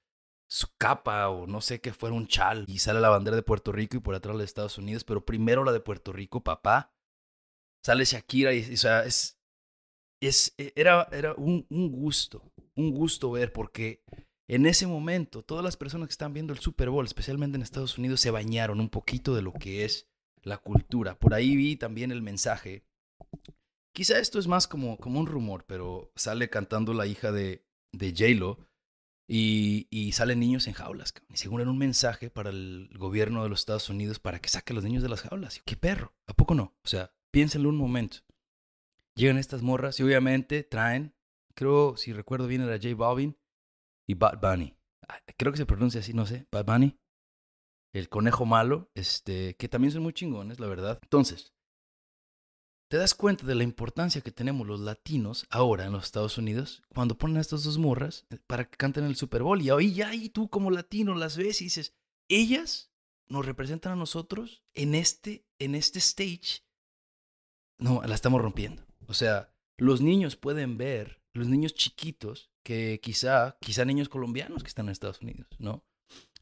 su 0.47 0.69
capa 0.77 1.31
o 1.31 1.47
no 1.47 1.63
sé 1.63 1.81
qué 1.81 1.95
fuera 1.95 2.15
un 2.15 2.27
chal 2.27 2.65
y 2.69 2.79
sale 2.79 3.01
la 3.01 3.09
bandera 3.09 3.37
de 3.37 3.43
Puerto 3.43 3.73
Rico 3.73 3.97
y 3.97 4.01
por 4.01 4.15
atrás 4.15 4.35
la 4.35 4.41
de 4.41 4.45
Estados 4.45 4.77
Unidos, 4.77 5.05
pero 5.05 5.25
primero 5.25 5.65
la 5.65 5.73
de 5.73 5.81
Puerto 5.81 6.13
Rico, 6.13 6.43
papá. 6.43 6.93
Sale 7.83 8.05
Shakira 8.05 8.53
y, 8.53 8.75
o 8.75 8.77
sea, 8.77 9.05
es, 9.05 9.41
es, 10.21 10.55
e, 10.59 10.73
era, 10.77 11.09
era 11.13 11.35
un, 11.35 11.67
un 11.71 11.91
gusto, 11.91 12.53
un 12.75 12.91
gusto 12.91 13.31
ver 13.31 13.53
porque 13.53 14.05
en 14.49 14.67
ese 14.67 14.87
momento 14.87 15.43
todas 15.43 15.65
las 15.65 15.77
personas 15.77 16.09
que 16.09 16.13
están 16.13 16.35
viendo 16.35 16.53
el 16.53 16.59
Super 16.59 16.91
Bowl, 16.91 17.05
especialmente 17.05 17.57
en 17.57 17.63
Estados 17.63 17.97
Unidos, 17.97 18.21
se 18.21 18.33
bañaron 18.33 18.81
un 18.81 18.91
poquito 18.91 19.35
de 19.35 19.43
lo 19.43 19.53
que 19.53 19.85
es 19.85 20.09
la 20.43 20.59
cultura. 20.59 21.19
Por 21.19 21.35
ahí 21.35 21.55
vi 21.57 21.77
también 21.77 22.11
el 22.11 22.21
mensaje. 22.21 22.85
Quizá 23.93 24.19
esto 24.19 24.39
es 24.39 24.47
más 24.47 24.69
como, 24.69 24.97
como 24.99 25.21
un 25.21 25.27
rumor, 25.27 25.65
pero 25.67 26.13
sale 26.17 26.49
cantando 26.49 26.95
la 26.95 27.07
hija 27.07 27.33
de, 27.33 27.67
de 27.93 28.11
J-Lo 28.11 28.59
y, 29.33 30.11
salen 30.13 30.41
niños 30.41 30.67
en 30.67 30.75
jaulas. 30.75 31.15
Y 31.29 31.37
según 31.37 31.67
un 31.67 31.79
mensaje 31.79 32.31
para 32.31 32.51
el 32.51 32.91
gobierno 32.99 33.43
de 33.43 33.49
los 33.49 33.61
Estados 33.61 33.89
Unidos 33.89 34.19
para 34.19 34.41
que 34.41 34.49
saque 34.49 34.73
a 34.73 34.75
los 34.75 34.85
niños 34.85 35.03
de 35.03 35.09
las 35.09 35.23
jaulas. 35.23 35.63
¿Qué 35.65 35.77
perro? 35.77 36.13
¿A 36.27 36.35
poco 36.35 36.55
no? 36.55 36.75
O 36.85 36.89
sea, 36.89 37.13
piénsenlo 37.31 37.69
un 37.69 37.77
momento. 37.77 38.19
Llegan 39.15 39.39
estas 39.39 39.63
morras 39.63 40.01
y 40.01 40.03
obviamente 40.03 40.65
traen, 40.65 41.15
creo, 41.55 41.97
si 41.97 42.13
recuerdo 42.13 42.49
bien, 42.49 42.63
era 42.63 42.77
J 42.77 42.95
Balvin 42.97 43.37
y 44.09 44.15
Bad 44.15 44.41
Bunny. 44.41 44.75
Ah, 45.09 45.21
creo 45.37 45.53
que 45.53 45.59
se 45.59 45.67
pronuncia 45.67 46.01
así, 46.01 46.13
no 46.13 46.27
sé, 46.27 46.47
Bad 46.51 46.65
Bunny. 46.65 46.99
El 47.93 48.09
conejo 48.09 48.47
malo, 48.47 48.91
este, 48.95 49.55
que 49.57 49.69
también 49.69 49.93
son 49.93 50.03
muy 50.03 50.13
chingones, 50.13 50.59
la 50.59 50.67
verdad. 50.67 50.99
Entonces, 51.03 51.55
te 52.91 52.97
das 52.97 53.15
cuenta 53.15 53.47
de 53.47 53.55
la 53.55 53.63
importancia 53.63 54.21
que 54.21 54.33
tenemos 54.33 54.67
los 54.67 54.81
latinos 54.81 55.47
ahora 55.49 55.87
en 55.87 55.93
los 55.93 56.05
Estados 56.05 56.39
Unidos 56.39 56.83
cuando 56.93 57.17
ponen 57.17 57.37
a 57.37 57.41
estas 57.41 57.63
dos 57.63 57.79
morras 57.79 58.27
eh, 58.31 58.39
para 58.49 58.69
que 58.69 58.77
canten 58.77 59.05
el 59.05 59.15
Super 59.15 59.45
Bowl. 59.45 59.63
Y 59.63 59.71
ahí 59.71 59.95
ya 59.95 60.13
y 60.13 60.29
tú 60.29 60.51
como 60.51 60.73
latino 60.73 61.15
las 61.15 61.37
ves 61.37 61.61
y 61.61 61.65
dices, 61.65 61.95
ellas 62.29 62.93
nos 63.29 63.47
representan 63.47 63.93
a 63.93 63.97
nosotros 63.97 64.65
en 64.75 64.97
este, 64.97 65.47
en 65.61 65.77
este 65.77 66.01
stage. 66.01 66.65
No, 67.79 68.03
la 68.03 68.15
estamos 68.17 68.43
rompiendo. 68.43 68.85
O 69.07 69.15
sea, 69.15 69.55
los 69.79 70.01
niños 70.01 70.35
pueden 70.35 70.77
ver, 70.77 71.23
los 71.33 71.47
niños 71.47 71.75
chiquitos, 71.75 72.51
que 72.65 72.99
quizá, 73.01 73.57
quizá 73.61 73.85
niños 73.85 74.09
colombianos 74.09 74.65
que 74.65 74.69
están 74.69 74.87
en 74.87 74.93
Estados 74.93 75.21
Unidos, 75.21 75.47
¿no? 75.61 75.85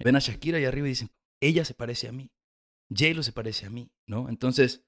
Ven 0.02 0.16
a 0.16 0.18
Shakira 0.18 0.56
ahí 0.56 0.64
arriba 0.64 0.86
y 0.86 0.90
dicen, 0.90 1.10
ella 1.42 1.66
se 1.66 1.74
parece 1.74 2.08
a 2.08 2.12
mí, 2.12 2.32
J-Lo 2.88 3.22
se 3.22 3.32
parece 3.32 3.66
a 3.66 3.70
mí, 3.70 3.92
¿no? 4.06 4.30
Entonces, 4.30 4.87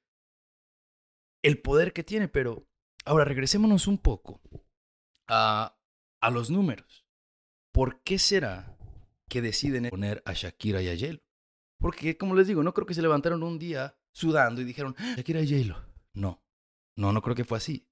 el 1.42 1.60
poder 1.60 1.92
que 1.92 2.04
tiene, 2.04 2.28
pero 2.28 2.68
ahora 3.04 3.24
regresémonos 3.24 3.86
un 3.86 3.98
poco 3.98 4.40
a, 5.28 5.78
a 6.20 6.30
los 6.30 6.50
números. 6.50 7.06
¿Por 7.72 8.02
qué 8.02 8.18
será 8.18 8.76
que 9.28 9.42
deciden 9.42 9.88
poner 9.90 10.22
a 10.26 10.32
Shakira 10.32 10.82
y 10.82 10.88
a 10.88 10.94
Yelo? 10.94 11.20
Porque, 11.78 12.18
como 12.18 12.34
les 12.34 12.46
digo, 12.46 12.62
no 12.62 12.74
creo 12.74 12.86
que 12.86 12.94
se 12.94 13.02
levantaron 13.02 13.42
un 13.42 13.58
día 13.58 13.98
sudando 14.12 14.60
y 14.60 14.64
dijeron, 14.64 14.94
Shakira 15.16 15.40
y 15.40 15.46
Yelo. 15.46 15.86
No, 16.12 16.44
no, 16.96 17.12
no 17.12 17.22
creo 17.22 17.36
que 17.36 17.44
fue 17.44 17.58
así. 17.58 17.88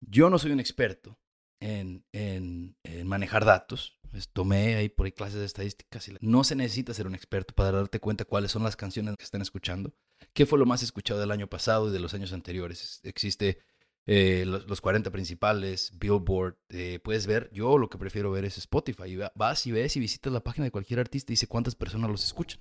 Yo 0.00 0.30
no 0.30 0.38
soy 0.38 0.52
un 0.52 0.60
experto 0.60 1.20
en, 1.60 2.76
manejar 3.04 3.44
datos. 3.44 3.98
Pues, 4.10 4.28
tomé 4.28 4.74
ahí 4.74 4.88
por 4.88 5.06
ahí 5.06 5.12
clases 5.12 5.38
de 5.38 5.46
estadísticas 5.46 6.08
y 6.08 6.16
no 6.20 6.42
se 6.42 6.56
necesita 6.56 6.92
ser 6.94 7.06
un 7.06 7.14
experto 7.14 7.54
para 7.54 7.70
darte 7.70 8.00
cuenta 8.00 8.24
cuáles 8.24 8.50
son 8.50 8.64
las 8.64 8.76
canciones 8.76 9.16
que 9.16 9.24
están 9.24 9.42
escuchando. 9.42 9.92
¿Qué 10.32 10.46
fue 10.46 10.58
lo 10.58 10.66
más 10.66 10.82
escuchado 10.82 11.20
del 11.20 11.30
año 11.30 11.46
pasado 11.46 11.88
y 11.88 11.92
de 11.92 12.00
los 12.00 12.14
años 12.14 12.32
anteriores? 12.32 13.00
Existe 13.04 13.60
eh, 14.06 14.44
los, 14.46 14.80
40 14.80 15.10
principales, 15.10 15.92
Billboard, 15.96 16.56
eh, 16.70 16.98
puedes 17.02 17.26
ver, 17.26 17.50
yo 17.52 17.78
lo 17.78 17.88
que 17.88 17.98
prefiero 17.98 18.30
ver 18.30 18.44
es 18.44 18.58
Spotify. 18.58 19.16
Vas 19.34 19.66
y 19.66 19.72
ves 19.72 19.96
y 19.96 20.00
visitas 20.00 20.32
la 20.32 20.42
página 20.42 20.64
de 20.64 20.70
cualquier 20.70 21.00
artista 21.00 21.32
y 21.32 21.34
dice 21.34 21.46
cuántas 21.46 21.74
personas 21.74 22.10
los 22.10 22.24
escuchan. 22.24 22.60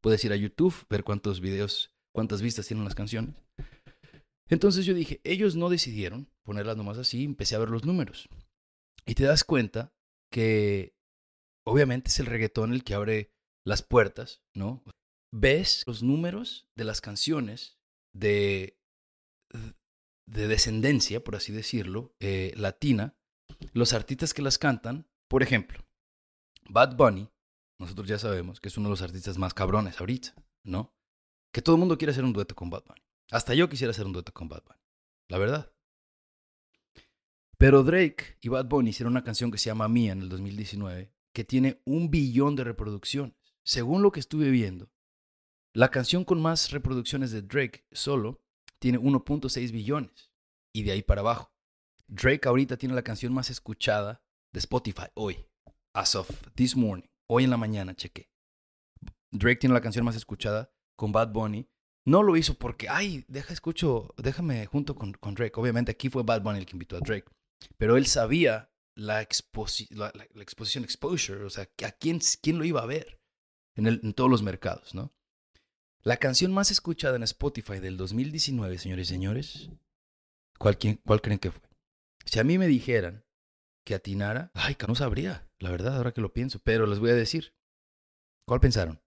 Puedes 0.00 0.24
ir 0.24 0.32
a 0.32 0.36
YouTube, 0.36 0.74
ver 0.90 1.04
cuántos 1.04 1.40
videos, 1.40 1.90
cuántas 2.12 2.42
vistas 2.42 2.66
tienen 2.66 2.84
las 2.84 2.94
canciones. 2.94 3.34
Entonces 4.48 4.84
yo 4.84 4.94
dije, 4.94 5.20
ellos 5.22 5.54
no 5.54 5.70
decidieron 5.70 6.28
ponerlas 6.42 6.76
nomás 6.76 6.98
así, 6.98 7.24
empecé 7.24 7.54
a 7.54 7.60
ver 7.60 7.70
los 7.70 7.84
números. 7.84 8.28
Y 9.06 9.14
te 9.14 9.24
das 9.24 9.44
cuenta 9.44 9.92
que 10.30 10.94
obviamente 11.66 12.08
es 12.08 12.20
el 12.20 12.26
reggaetón 12.26 12.72
el 12.72 12.84
que 12.84 12.94
abre 12.94 13.32
las 13.64 13.82
puertas, 13.82 14.42
¿no? 14.54 14.82
Ves 15.32 15.84
los 15.86 16.02
números 16.02 16.68
de 16.76 16.84
las 16.84 17.00
canciones 17.00 17.78
de, 18.12 18.78
de 20.26 20.48
descendencia, 20.48 21.22
por 21.22 21.36
así 21.36 21.52
decirlo, 21.52 22.14
eh, 22.20 22.52
latina, 22.56 23.16
los 23.72 23.92
artistas 23.92 24.34
que 24.34 24.42
las 24.42 24.58
cantan, 24.58 25.08
por 25.28 25.42
ejemplo, 25.42 25.84
Bad 26.68 26.96
Bunny, 26.96 27.28
nosotros 27.78 28.08
ya 28.08 28.18
sabemos 28.18 28.60
que 28.60 28.68
es 28.68 28.76
uno 28.76 28.88
de 28.88 28.92
los 28.92 29.02
artistas 29.02 29.38
más 29.38 29.54
cabrones 29.54 30.00
ahorita, 30.00 30.34
¿no? 30.64 30.94
Que 31.52 31.62
todo 31.62 31.76
el 31.76 31.80
mundo 31.80 31.98
quiere 31.98 32.12
hacer 32.12 32.24
un 32.24 32.32
dueto 32.32 32.54
con 32.54 32.70
Bad 32.70 32.84
Bunny. 32.84 33.02
Hasta 33.30 33.54
yo 33.54 33.68
quisiera 33.68 33.90
hacer 33.90 34.06
un 34.06 34.12
dueto 34.12 34.32
con 34.32 34.48
Bad 34.48 34.62
Bunny, 34.64 34.80
la 35.28 35.38
verdad. 35.38 35.72
Pero 37.60 37.82
Drake 37.82 38.38
y 38.40 38.48
Bad 38.48 38.70
Bunny 38.70 38.88
hicieron 38.88 39.12
una 39.12 39.22
canción 39.22 39.50
que 39.50 39.58
se 39.58 39.66
llama 39.66 39.86
Mía 39.86 40.12
en 40.12 40.22
el 40.22 40.30
2019, 40.30 41.12
que 41.34 41.44
tiene 41.44 41.82
un 41.84 42.10
billón 42.10 42.56
de 42.56 42.64
reproducciones. 42.64 43.36
Según 43.62 44.00
lo 44.00 44.12
que 44.12 44.20
estuve 44.20 44.48
viendo, 44.48 44.90
la 45.74 45.90
canción 45.90 46.24
con 46.24 46.40
más 46.40 46.70
reproducciones 46.70 47.32
de 47.32 47.42
Drake 47.42 47.84
solo 47.92 48.40
tiene 48.78 48.98
1.6 48.98 49.72
billones 49.72 50.32
y 50.72 50.84
de 50.84 50.92
ahí 50.92 51.02
para 51.02 51.20
abajo. 51.20 51.52
Drake 52.08 52.48
ahorita 52.48 52.78
tiene 52.78 52.94
la 52.94 53.02
canción 53.02 53.34
más 53.34 53.50
escuchada 53.50 54.22
de 54.54 54.58
Spotify 54.60 55.08
hoy, 55.12 55.44
as 55.92 56.14
of 56.14 56.30
this 56.54 56.74
morning, 56.74 57.10
hoy 57.26 57.44
en 57.44 57.50
la 57.50 57.58
mañana, 57.58 57.94
chequé. 57.94 58.30
Drake 59.32 59.60
tiene 59.60 59.74
la 59.74 59.82
canción 59.82 60.06
más 60.06 60.16
escuchada 60.16 60.72
con 60.96 61.12
Bad 61.12 61.30
Bunny. 61.34 61.68
No 62.06 62.22
lo 62.22 62.38
hizo 62.38 62.54
porque, 62.54 62.88
ay, 62.88 63.26
deja 63.28 63.52
escucho, 63.52 64.14
déjame 64.16 64.64
junto 64.64 64.94
con, 64.94 65.12
con 65.12 65.34
Drake. 65.34 65.60
Obviamente 65.60 65.92
aquí 65.92 66.08
fue 66.08 66.22
Bad 66.22 66.40
Bunny 66.40 66.60
el 66.60 66.64
que 66.64 66.72
invitó 66.72 66.96
a 66.96 67.00
Drake, 67.00 67.30
pero 67.76 67.96
él 67.96 68.06
sabía 68.06 68.72
la, 68.94 69.22
exposición, 69.22 70.84
exposure, 70.84 71.44
o 71.44 71.50
sea, 71.50 71.68
a 71.86 71.92
quién, 71.92 72.20
quién 72.42 72.58
lo 72.58 72.64
iba 72.64 72.82
a 72.82 72.86
ver 72.86 73.20
en, 73.76 74.12
todos 74.14 74.30
los 74.30 74.42
mercados, 74.42 74.94
¿no? 74.94 75.12
La 76.02 76.16
canción 76.16 76.52
más 76.52 76.70
escuchada 76.70 77.16
en 77.16 77.22
Spotify 77.22 77.78
del 77.78 77.96
2019, 77.96 78.78
señores 78.78 79.08
y 79.08 79.12
señores, 79.12 79.70
¿cuál, 80.58 80.78
¿cuál 81.04 81.20
creen 81.20 81.38
que 81.38 81.50
fue? 81.50 81.62
Si 82.24 82.38
a 82.38 82.44
mí 82.44 82.58
me 82.58 82.66
dijeran 82.66 83.24
que 83.84 83.94
atinara, 83.94 84.50
ay, 84.54 84.74
que 84.74 84.86
no 84.86 84.94
sabría, 84.94 85.50
la 85.58 85.70
verdad, 85.70 85.96
ahora 85.96 86.12
que 86.12 86.20
lo 86.20 86.32
pienso, 86.32 86.60
pero 86.62 86.86
les 86.86 86.98
voy 86.98 87.10
a 87.10 87.14
decir. 87.14 87.54
¿Cuál 88.46 88.60
pensaron? 88.60 89.02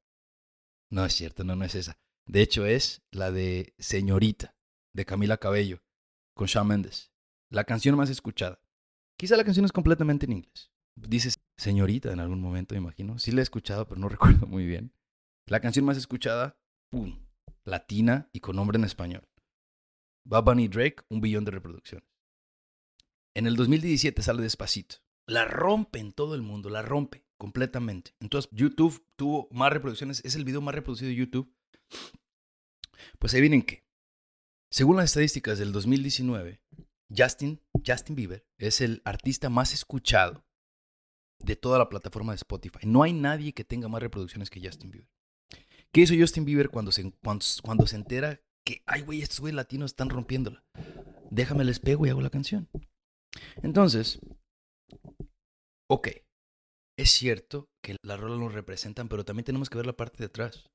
No 0.90 1.06
es 1.06 1.14
cierto, 1.14 1.44
no, 1.44 1.56
no 1.56 1.66
es 1.66 1.76
esa. 1.76 1.98
De 2.26 2.42
hecho, 2.42 2.66
es 2.66 3.02
la 3.12 3.32
de 3.32 3.74
Señorita, 3.80 4.56
de 4.94 5.06
Camila 5.06 5.38
Cabello, 5.38 5.84
con 6.36 6.48
Shawn 6.48 6.68
Mendes. 6.68 7.12
La 7.54 7.66
canción 7.66 7.96
más 7.96 8.10
escuchada. 8.10 8.60
Quizá 9.16 9.38
la 9.38 9.44
canción 9.44 9.64
es 9.64 9.72
completamente 9.72 10.26
en 10.26 10.32
inglés. 10.32 10.72
Dices 10.96 11.40
Señorita 11.56 12.12
en 12.12 12.20
algún 12.20 12.42
momento, 12.42 12.74
me 12.74 12.82
imagino. 12.82 13.20
Sí 13.20 13.32
la 13.32 13.42
he 13.42 13.44
escuchado, 13.44 13.88
pero 13.88 14.02
no 14.02 14.10
recuerdo 14.10 14.48
muy 14.48 14.66
bien. 14.66 14.92
La 15.46 15.60
canción 15.60 15.86
más 15.86 15.96
escuchada 15.96 16.58
¡pum! 16.90 17.24
Latina 17.64 18.28
y 18.34 18.40
con 18.40 18.56
nombre 18.56 18.80
en 18.80 18.86
español. 18.86 19.30
Bad 20.26 20.46
Bunny 20.46 20.68
Drake, 20.68 21.04
un 21.10 21.22
billón 21.22 21.46
de 21.46 21.52
reproducciones. 21.52 22.10
En 23.36 23.46
el 23.46 23.56
2017 23.56 24.24
sale 24.24 24.42
Despacito. 24.42 24.96
La 25.28 25.46
rompe 25.46 26.00
en 26.00 26.12
todo 26.12 26.34
el 26.34 26.42
mundo, 26.42 26.72
la 26.72 26.82
rompe 26.82 27.24
completamente. 27.38 28.16
Entonces, 28.20 28.50
YouTube 28.52 29.06
tuvo 29.16 29.48
más 29.52 29.72
reproducciones, 29.72 30.26
es 30.26 30.34
el 30.34 30.44
video 30.44 30.62
más 30.62 30.74
reproducido 30.74 31.10
de 31.10 31.16
YouTube. 31.18 31.56
Pues 33.20 33.32
ahí 33.36 33.42
vienen 33.42 33.62
que, 33.62 33.86
según 34.72 34.96
las 34.96 35.06
estadísticas 35.06 35.60
del 35.60 35.72
2019, 35.72 36.63
Justin, 37.15 37.62
Justin 37.86 38.15
Bieber 38.15 38.45
es 38.58 38.82
el 38.82 39.02
artista 39.06 39.49
más 39.49 39.73
escuchado 39.73 40.45
de 41.39 41.56
toda 41.56 41.78
la 41.78 41.89
plataforma 41.89 42.32
de 42.32 42.38
Spotify. 42.38 42.80
No 42.84 43.04
hay 43.04 43.13
nadie 43.13 43.54
que 43.54 43.63
tenga 43.63 43.88
más 43.88 44.02
reproducciones 44.02 44.49
que 44.49 44.62
Justin 44.62 44.91
Bieber. 44.91 45.10
¿Qué 45.91 46.02
hizo 46.02 46.15
Justin 46.17 46.45
Bieber 46.45 46.69
cuando 46.69 46.91
se, 46.91 47.13
cuando, 47.21 47.88
se 47.88 47.95
entera 47.95 48.41
que, 48.65 48.82
ay, 48.86 49.02
güey, 49.02 49.21
estos 49.21 49.41
güeyes 49.41 49.56
latinos 49.56 49.91
están 49.91 50.10
rompiéndola? 50.10 50.63
Déjame 51.30 51.63
les 51.63 51.80
pego 51.80 52.06
y 52.06 52.10
hago 52.10 52.21
la 52.21 52.30
canción. 52.30 52.69
Entonces, 53.62 54.19
ok, 55.89 56.08
es 56.97 57.12
cierto 57.12 57.69
que 57.84 57.97
la 58.04 58.17
rola 58.17 58.38
nos 58.38 58.54
representan, 58.54 59.08
pero 59.08 59.26
también 59.26 59.45
tenemos 59.45 59.69
que 59.69 59.78
ver 59.78 59.86
la 59.86 59.97
parte 59.97 60.17
de 60.17 60.26
atrás. 60.26 60.69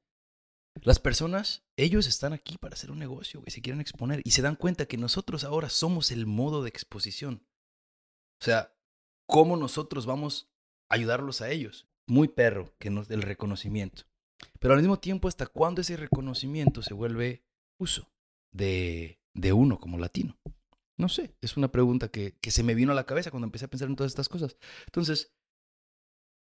Las 0.83 0.99
personas, 0.99 1.65
ellos 1.77 2.07
están 2.07 2.33
aquí 2.33 2.59
para 2.59 2.75
hacer 2.75 2.91
un 2.91 2.99
negocio, 2.99 3.43
y 3.47 3.51
se 3.51 3.63
quieren 3.63 3.81
exponer 3.81 4.21
y 4.25 4.31
se 4.33 4.43
dan 4.43 4.57
cuenta 4.57 4.87
que 4.87 4.97
nosotros 4.97 5.45
ahora 5.45 5.69
somos 5.69 6.11
el 6.11 6.27
modo 6.27 6.63
de 6.63 6.69
exposición. 6.69 7.47
O 8.41 8.45
sea, 8.45 8.75
¿cómo 9.27 9.57
nosotros 9.57 10.07
vamos 10.07 10.51
a 10.89 10.95
ayudarlos 10.95 11.41
a 11.41 11.51
ellos? 11.51 11.89
Muy 12.07 12.29
perro 12.29 12.75
que 12.79 12.91
nos 12.91 13.11
el 13.11 13.23
reconocimiento. 13.23 14.05
Pero 14.61 14.75
al 14.75 14.81
mismo 14.81 14.99
tiempo, 14.99 15.29
¿hasta 15.29 15.47
cuándo 15.47 15.81
ese 15.81 15.97
reconocimiento 15.97 16.83
se 16.83 16.95
vuelve 16.95 17.45
uso 17.79 18.11
de, 18.53 19.21
de 19.35 19.53
uno 19.53 19.79
como 19.79 19.99
latino? 19.99 20.39
No 20.97 21.09
sé, 21.09 21.37
es 21.41 21.57
una 21.57 21.71
pregunta 21.71 22.09
que, 22.09 22.37
que, 22.41 22.51
se 22.51 22.65
me 22.65 22.75
vino 22.75 22.91
a 22.91 22.95
la 22.95 23.07
cabeza 23.07 23.31
cuando 23.31 23.47
empecé 23.47 23.67
a 23.67 23.71
pensar 23.71 23.89
en 23.89 23.97
todas 23.97 24.11
estas 24.11 24.29
cosas. 24.29 24.57
Entonces, 24.87 25.33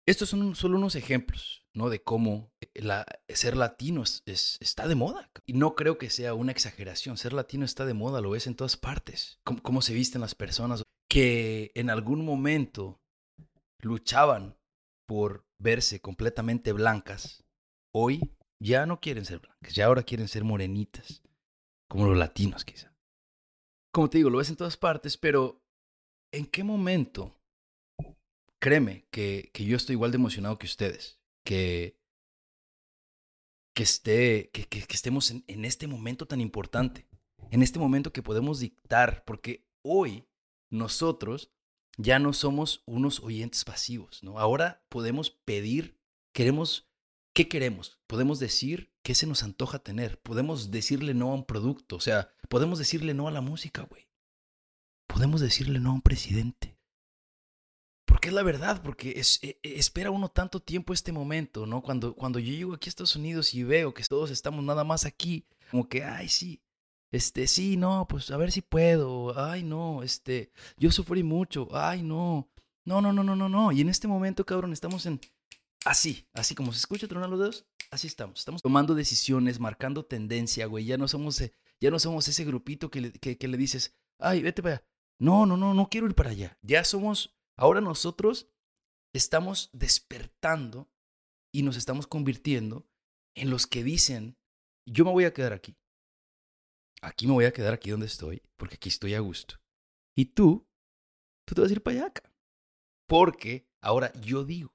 estos 0.08 0.30
son 0.30 0.56
solo 0.56 0.78
unos 0.78 0.96
ejemplos, 0.96 1.59
¿no? 1.74 1.90
De 1.90 2.02
cómo 2.02 2.52
la, 2.74 3.06
ser 3.28 3.58
latino 3.58 4.04
es, 4.04 4.58
está 4.60 4.88
de 4.88 4.96
moda. 4.96 5.30
Y 5.46 5.54
no 5.54 5.76
creo 5.76 5.98
que 5.98 6.10
sea 6.10 6.34
una 6.34 6.52
exageración. 6.52 7.18
Ser 7.18 7.34
latino 7.34 7.66
está 7.66 7.86
de 7.86 7.94
moda, 7.94 8.22
lo 8.22 8.32
ves 8.32 8.48
en 8.48 8.56
todas 8.56 8.78
partes. 8.78 9.40
Cómo, 9.44 9.62
cómo 9.62 9.82
se 9.82 9.94
visten 9.94 10.22
las 10.22 10.36
personas 10.36 10.84
que 11.10 11.72
en 11.76 11.90
algún 11.90 12.24
momento 12.24 13.00
luchaban 13.82 14.58
por 15.08 15.46
verse 15.60 16.00
completamente 16.00 16.72
blancas 16.72 17.44
hoy 17.94 18.36
ya 18.62 18.86
no 18.86 19.00
quieren 19.00 19.26
ser 19.26 19.40
blancas, 19.40 19.74
ya 19.74 19.86
ahora 19.86 20.04
quieren 20.04 20.28
ser 20.28 20.44
morenitas, 20.44 21.24
como 21.90 22.08
los 22.08 22.18
latinos 22.18 22.66
quizá. 22.66 22.94
Como 23.94 24.10
te 24.10 24.20
digo, 24.20 24.30
lo 24.30 24.38
ves 24.38 24.50
en 24.50 24.58
todas 24.58 24.78
partes, 24.78 25.18
pero 25.18 25.62
¿en 26.32 26.46
qué 26.46 26.64
momento? 26.64 27.36
Créeme 28.62 29.08
que, 29.12 29.50
que 29.54 29.64
yo 29.64 29.78
estoy 29.78 29.94
igual 29.94 30.12
de 30.12 30.18
emocionado 30.18 30.58
que 30.58 30.66
ustedes, 30.66 31.19
que, 31.50 31.98
que, 33.74 33.82
esté, 33.82 34.52
que, 34.54 34.66
que, 34.68 34.86
estemos 34.94 35.32
en, 35.32 35.44
en 35.48 35.66
este 35.66 35.88
momento 35.88 36.28
tan 36.28 36.42
importante, 36.42 37.08
en 37.50 37.64
este 37.64 37.80
momento 37.80 38.14
que 38.14 38.22
podemos 38.22 38.60
dictar, 38.60 39.24
porque 39.26 39.68
hoy 39.82 40.28
nosotros 40.70 41.52
ya 41.98 42.20
no 42.20 42.34
somos 42.34 42.84
unos 42.86 43.20
oyentes 43.22 43.66
pasivos, 43.66 44.22
¿no? 44.22 44.38
Ahora 44.38 44.86
podemos 44.90 45.32
pedir, 45.32 46.00
queremos 46.34 46.88
¿qué 47.34 47.48
queremos? 47.48 48.00
Podemos 48.06 48.40
decir 48.40 48.94
qué 49.02 49.16
se 49.16 49.26
nos 49.26 49.42
antoja 49.42 49.80
tener. 49.80 50.22
Podemos 50.22 50.70
decirle 50.70 51.16
no 51.16 51.32
a 51.32 51.34
un 51.34 51.46
producto. 51.46 51.96
O 51.96 52.00
sea, 52.00 52.32
podemos 52.48 52.78
decirle 52.78 53.16
no 53.16 53.28
a 53.28 53.32
la 53.32 53.42
música, 53.42 53.88
güey. 53.90 54.08
Podemos 55.08 55.42
decirle 55.42 55.80
no 55.80 55.90
a 55.90 55.94
un 55.94 56.04
presidente. 56.04 56.79
Porque 58.10 58.28
es 58.28 58.34
la 58.34 58.44
verdad, 58.44 58.82
porque 58.84 59.12
e, 59.12 59.50
e, 59.64 59.80
espera 59.80 60.12
uno 60.12 60.30
tanto 60.30 60.60
tiempo 60.60 60.94
este 60.94 61.12
momento, 61.12 61.66
¿no? 61.66 61.82
Cuando, 61.82 62.16
cuando 62.16 62.40
yo 62.40 62.52
llego 62.52 62.74
aquí 62.74 62.88
a 62.88 62.92
Estados 62.92 63.16
Unidos 63.16 63.54
y 63.54 63.64
veo 63.64 63.94
que 63.94 64.04
todos 64.04 64.32
estamos 64.32 64.64
nada 64.64 64.84
más 64.84 65.06
aquí, 65.06 65.46
como 65.72 65.88
que, 65.88 66.04
ay, 66.04 66.28
sí, 66.28 66.62
este, 67.12 67.48
sí, 67.48 67.78
no, 67.78 68.08
pues 68.10 68.32
a 68.32 68.38
ver 68.38 68.52
si 68.52 68.62
puedo, 68.62 69.40
ay, 69.40 69.64
no, 69.64 70.04
este, 70.04 70.52
yo 70.78 70.92
sufrí 70.92 71.24
mucho, 71.24 71.68
ay, 71.72 72.04
no, 72.04 72.50
no, 72.86 73.02
no, 73.02 73.14
no, 73.14 73.24
no, 73.24 73.36
no, 73.36 73.48
no. 73.48 73.72
Y 73.72 73.82
en 73.82 73.90
este 73.90 74.08
momento, 74.08 74.46
cabrón, 74.46 74.74
estamos 74.74 75.06
en, 75.06 75.22
Así, 75.86 76.28
así 76.34 76.56
como 76.56 76.74
se 76.74 76.80
escucha 76.80 77.08
tronar 77.08 77.30
los 77.30 77.40
dedos, 77.40 77.66
así 77.90 78.08
estamos. 78.08 78.40
Estamos 78.40 78.62
tomando 78.62 78.96
decisiones, 78.96 79.60
marcando 79.60 80.04
tendencia, 80.04 80.66
güey. 80.66 80.86
Ya 80.86 80.98
no 80.98 81.08
somos, 81.08 81.40
eh, 81.40 81.54
ya 81.80 81.90
no 81.90 82.00
somos 82.00 82.28
ese 82.28 82.44
grupito 82.44 82.92
que 82.92 83.02
le, 83.02 83.12
que, 83.12 83.48
le 83.48 83.58
dices, 83.58 83.96
ay, 84.20 84.42
vete 84.42 84.62
para 84.62 84.76
allá. 84.76 84.86
No, 85.20 85.46
no, 85.46 85.58
no, 85.58 85.74
no 85.74 85.90
quiero 85.90 86.08
ir 86.08 86.16
para 86.16 86.32
allá. 86.32 86.58
Ya 86.62 86.84
somos, 86.84 87.34
ahora 87.60 87.82
nosotros 87.82 88.50
estamos 89.14 89.70
despertando 89.74 90.90
y 91.54 91.64
nos 91.64 91.76
estamos 91.76 92.08
convirtiendo 92.08 92.88
en 93.36 93.50
los 93.50 93.68
que 93.68 93.84
dicen, 93.84 94.38
yo 94.88 95.04
me 95.04 95.12
voy 95.12 95.26
a 95.26 95.34
quedar 95.34 95.54
aquí. 95.54 95.78
Aquí 97.02 97.28
me 97.28 97.34
voy 97.34 97.46
a 97.46 97.54
quedar 97.54 97.74
aquí 97.74 97.92
donde 97.92 98.06
estoy, 98.06 98.42
porque 98.58 98.76
aquí 98.76 98.90
estoy 98.90 99.14
a 99.14 99.20
gusto. 99.20 99.56
Y 100.18 100.26
tú 100.26 100.68
tú 101.46 101.56
te 101.56 101.62
vas 101.62 101.70
a 101.70 101.74
ir 101.74 101.84
para 101.84 101.98
allá. 101.98 102.08
acá. 102.08 102.34
Porque 103.08 103.68
ahora 103.82 104.14
yo 104.22 104.46
digo, 104.46 104.74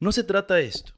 no 0.00 0.12
se 0.12 0.24
trata 0.24 0.60
esto 0.60 0.92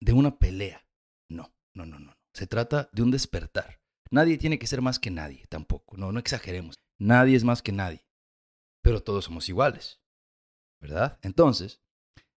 de 0.00 0.12
una 0.12 0.38
pelea. 0.38 0.86
No, 1.30 1.54
no, 1.74 1.86
no, 1.86 1.98
no. 1.98 2.16
Se 2.34 2.46
trata 2.46 2.90
de 2.92 3.02
un 3.02 3.10
despertar. 3.10 3.80
Nadie 4.10 4.38
tiene 4.38 4.58
que 4.58 4.66
ser 4.66 4.82
más 4.82 4.98
que 4.98 5.10
nadie, 5.10 5.46
tampoco. 5.48 5.96
No, 5.96 6.12
no 6.12 6.18
exageremos. 6.18 6.76
Nadie 6.98 7.36
es 7.36 7.44
más 7.44 7.62
que 7.62 7.72
nadie. 7.72 8.06
Pero 8.82 9.02
todos 9.02 9.24
somos 9.24 9.48
iguales. 9.48 10.00
¿Verdad? 10.80 11.18
Entonces, 11.22 11.80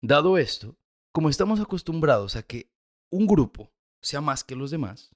dado 0.02 0.38
esto, 0.38 0.78
como 1.14 1.30
estamos 1.30 1.60
acostumbrados 1.60 2.36
a 2.36 2.44
que 2.44 2.72
un 3.12 3.28
grupo 3.28 3.72
sea 4.02 4.22
más 4.22 4.44
que 4.44 4.56
los 4.56 4.72
demás, 4.72 5.12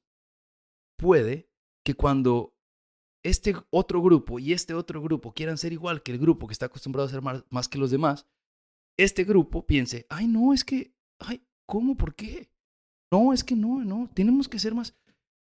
puede 0.98 1.50
que 1.86 1.94
cuando 1.94 2.56
este 3.24 3.56
otro 3.70 4.02
grupo 4.02 4.40
y 4.40 4.54
este 4.54 4.74
otro 4.74 5.02
grupo 5.02 5.34
quieran 5.34 5.58
ser 5.58 5.74
igual 5.74 6.04
que 6.04 6.12
el 6.12 6.20
grupo 6.20 6.48
que 6.48 6.54
está 6.54 6.66
acostumbrado 6.66 7.08
a 7.08 7.12
ser 7.12 7.22
más, 7.22 7.70
que 7.70 7.78
los 7.78 7.92
demás, 7.92 8.28
este 8.98 9.24
grupo 9.24 9.66
piense, 9.66 10.06
ay, 10.10 10.28
no, 10.28 10.54
es 10.54 10.64
que, 10.64 10.94
ay, 11.20 11.46
¿cómo? 11.66 11.96
¿Por 11.96 12.16
qué? 12.16 12.50
No, 13.12 13.34
es 13.34 13.44
que 13.44 13.56
no, 13.56 13.84
no, 13.84 14.10
tenemos 14.14 14.50
que 14.50 14.60
ser 14.60 14.76
más 14.76 14.96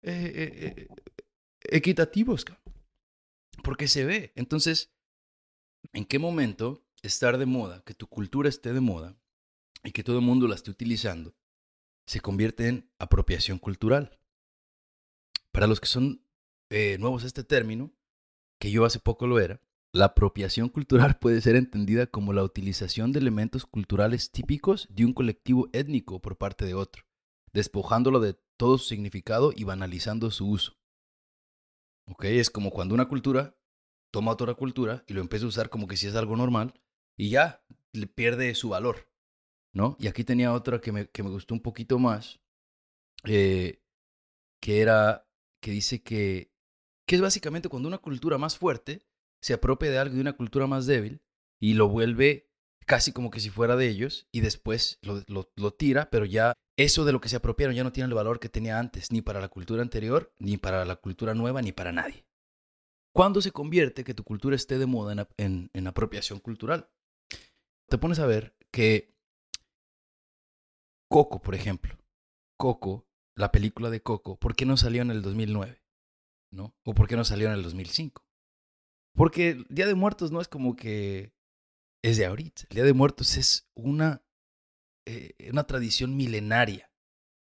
eh, 0.02 0.32
eh, 0.34 0.74
eh, 0.76 0.88
equitativos, 1.62 2.44
porque 3.62 3.88
se 3.88 4.04
ve. 4.04 4.32
Entonces, 4.34 4.92
¿en 5.92 6.04
qué 6.04 6.18
momento 6.18 6.84
estar 7.02 7.38
de 7.38 7.46
moda, 7.46 7.82
que 7.84 7.94
tu 7.94 8.06
cultura 8.06 8.48
esté 8.48 8.72
de 8.72 8.80
moda 8.80 9.16
y 9.84 9.92
que 9.92 10.04
todo 10.04 10.18
el 10.18 10.24
mundo 10.24 10.48
la 10.48 10.54
esté 10.54 10.70
utilizando, 10.70 11.34
se 12.06 12.20
convierte 12.20 12.68
en 12.68 12.90
apropiación 12.98 13.58
cultural? 13.58 14.18
Para 15.52 15.66
los 15.66 15.80
que 15.80 15.86
son 15.86 16.24
nuevos 16.70 17.24
a 17.24 17.26
este 17.26 17.44
término, 17.44 17.92
que 18.60 18.70
yo 18.70 18.84
hace 18.84 18.98
poco 18.98 19.26
lo 19.26 19.40
era, 19.40 19.62
la 19.92 20.06
apropiación 20.06 20.68
cultural 20.68 21.18
puede 21.20 21.40
ser 21.40 21.56
entendida 21.56 22.06
como 22.06 22.32
la 22.32 22.44
utilización 22.44 23.12
de 23.12 23.20
elementos 23.20 23.64
culturales 23.64 24.30
típicos 24.30 24.86
de 24.90 25.04
un 25.04 25.12
colectivo 25.12 25.68
étnico 25.72 26.20
por 26.20 26.36
parte 26.36 26.64
de 26.64 26.74
otro, 26.74 27.04
despojándolo 27.52 28.20
de 28.20 28.34
todo 28.56 28.78
su 28.78 28.88
significado 28.88 29.52
y 29.54 29.64
banalizando 29.64 30.30
su 30.30 30.48
uso. 30.48 30.76
¿Ok? 32.06 32.24
Es 32.24 32.50
como 32.50 32.70
cuando 32.70 32.94
una 32.94 33.08
cultura 33.08 33.56
toma 34.10 34.32
otra 34.32 34.54
cultura 34.54 35.04
y 35.06 35.14
lo 35.14 35.20
empieza 35.20 35.44
a 35.44 35.48
usar 35.48 35.70
como 35.70 35.86
que 35.86 35.96
si 35.96 36.06
es 36.06 36.14
algo 36.14 36.36
normal 36.36 36.74
y 37.18 37.30
ya 37.30 37.62
pierde 38.14 38.54
su 38.54 38.70
valor, 38.70 39.10
¿no? 39.74 39.96
Y 39.98 40.06
aquí 40.06 40.24
tenía 40.24 40.54
otra 40.54 40.80
que 40.80 40.92
me, 40.92 41.08
que 41.08 41.22
me 41.22 41.30
gustó 41.30 41.52
un 41.52 41.60
poquito 41.60 41.98
más, 41.98 42.40
eh, 43.24 43.82
que 44.60 44.80
era, 44.80 45.28
que 45.60 45.72
dice 45.72 46.02
que, 46.02 46.50
que 47.06 47.16
es 47.16 47.20
básicamente 47.20 47.68
cuando 47.68 47.88
una 47.88 47.98
cultura 47.98 48.38
más 48.38 48.56
fuerte 48.56 49.02
se 49.42 49.52
apropia 49.52 49.90
de 49.90 49.98
algo 49.98 50.14
de 50.14 50.20
una 50.20 50.36
cultura 50.36 50.66
más 50.66 50.86
débil 50.86 51.20
y 51.60 51.74
lo 51.74 51.88
vuelve 51.88 52.48
casi 52.86 53.12
como 53.12 53.30
que 53.30 53.40
si 53.40 53.50
fuera 53.50 53.76
de 53.76 53.88
ellos 53.88 54.28
y 54.32 54.40
después 54.40 54.98
lo, 55.02 55.22
lo, 55.26 55.50
lo 55.56 55.72
tira, 55.74 56.08
pero 56.10 56.24
ya 56.24 56.54
eso 56.76 57.04
de 57.04 57.12
lo 57.12 57.20
que 57.20 57.28
se 57.28 57.36
apropiaron 57.36 57.74
ya 57.74 57.84
no 57.84 57.92
tiene 57.92 58.08
el 58.08 58.14
valor 58.14 58.38
que 58.38 58.48
tenía 58.48 58.78
antes, 58.78 59.10
ni 59.10 59.20
para 59.20 59.40
la 59.40 59.48
cultura 59.48 59.82
anterior, 59.82 60.32
ni 60.38 60.56
para 60.56 60.84
la 60.84 60.96
cultura 60.96 61.34
nueva, 61.34 61.60
ni 61.60 61.72
para 61.72 61.92
nadie. 61.92 62.24
¿Cuándo 63.12 63.40
se 63.40 63.50
convierte 63.50 64.04
que 64.04 64.14
tu 64.14 64.22
cultura 64.22 64.54
esté 64.54 64.78
de 64.78 64.86
moda 64.86 65.26
en, 65.38 65.70
en, 65.72 65.86
apropiación 65.88 66.38
cultural? 66.38 66.88
Te 67.88 67.98
pones 67.98 68.18
a 68.18 68.26
ver 68.26 68.54
que 68.70 69.14
Coco, 71.10 71.40
por 71.40 71.54
ejemplo, 71.54 71.98
Coco, 72.58 73.08
la 73.34 73.50
película 73.50 73.90
de 73.90 74.02
Coco, 74.02 74.38
¿por 74.38 74.54
qué 74.54 74.66
no 74.66 74.76
salió 74.76 75.02
en 75.02 75.10
el 75.10 75.22
2009? 75.22 75.82
¿No? 76.50 76.76
¿O 76.84 76.94
por 76.94 77.08
qué 77.08 77.16
no 77.16 77.24
salió 77.24 77.48
en 77.48 77.54
el 77.54 77.62
2005? 77.62 78.26
Porque 79.14 79.50
el 79.50 79.66
Día 79.68 79.86
de 79.86 79.94
Muertos 79.94 80.32
no 80.32 80.40
es 80.40 80.48
como 80.48 80.76
que 80.76 81.32
es 82.02 82.16
de 82.16 82.26
ahorita. 82.26 82.64
El 82.70 82.76
Día 82.76 82.84
de 82.84 82.92
Muertos 82.92 83.36
es 83.36 83.68
una 83.74 84.22
eh, 85.10 85.34
una 85.50 85.66
tradición 85.66 86.18
milenaria 86.18 86.92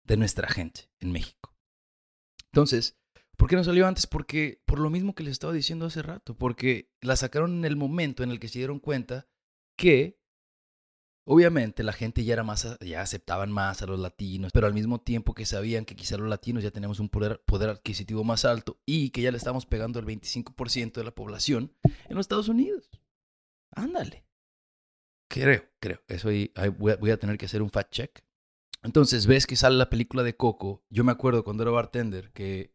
de 0.05 0.17
nuestra 0.17 0.49
gente 0.49 0.91
en 0.99 1.13
México. 1.13 1.57
Entonces, 2.47 2.99
¿por 3.37 3.49
qué 3.49 3.55
no 3.55 3.63
salió 3.63 3.87
antes? 3.87 4.09
Porque 4.09 4.61
por 4.67 4.81
lo 4.81 4.91
mismo 4.91 5.15
que 5.15 5.23
les 5.23 5.31
estaba 5.31 5.53
diciendo 5.53 5.87
hace 5.87 6.03
rato, 6.03 6.37
porque 6.37 6.91
la 7.01 7.15
sacaron 7.15 7.59
en 7.59 7.65
el 7.65 7.77
momento 7.77 8.25
en 8.25 8.33
el 8.33 8.41
que 8.41 8.49
se 8.49 8.59
dieron 8.59 8.81
cuenta 8.81 9.29
que 9.79 10.19
obviamente 11.25 11.83
la 11.83 11.93
gente 11.93 12.25
ya 12.25 12.35
era 12.35 12.43
más 12.43 12.79
ya 12.81 13.01
aceptaban 13.01 13.51
más 13.51 13.83
a 13.83 13.87
los 13.87 13.99
latinos, 13.99 14.53
pero 14.53 14.67
al 14.67 14.75
mismo 14.75 15.01
tiempo 15.01 15.35
que 15.35 15.47
sabían 15.47 15.85
que 15.85 15.97
quizá 15.97 16.17
los 16.17 16.29
latinos 16.29 16.63
ya 16.63 16.71
teníamos 16.71 17.01
un 17.01 17.09
poder, 17.09 17.43
poder 17.45 17.71
adquisitivo 17.71 18.25
más 18.25 18.45
alto 18.45 18.79
y 18.87 19.11
que 19.11 19.23
ya 19.23 19.31
le 19.31 19.39
estamos 19.39 19.67
pegando 19.67 19.99
el 19.99 20.07
25% 20.07 20.93
de 20.93 21.05
la 21.05 21.15
población 21.15 21.73
en 21.83 22.17
los 22.17 22.25
Estados 22.25 22.49
Unidos. 22.49 22.91
Ándale. 23.71 24.25
Creo, 25.29 25.65
creo. 25.81 26.01
Eso 26.09 26.29
ahí, 26.29 26.53
voy, 26.79 27.11
a, 27.11 27.19
tener 27.19 27.39
que 27.39 27.47
hacer 27.47 27.63
un 27.63 27.71
fact 27.71 27.91
check. 27.91 28.21
Entonces 28.83 29.27
ves 29.27 29.47
que 29.47 29.57
sale 29.57 29.77
la 29.77 29.91
película 29.91 30.23
de 30.23 30.37
Coco. 30.37 30.85
Yo 30.91 31.05
me 31.05 31.13
acuerdo 31.13 31.43
cuando 31.43 31.63
era 31.63 31.73
bartender 31.73 32.31
que, 32.33 32.75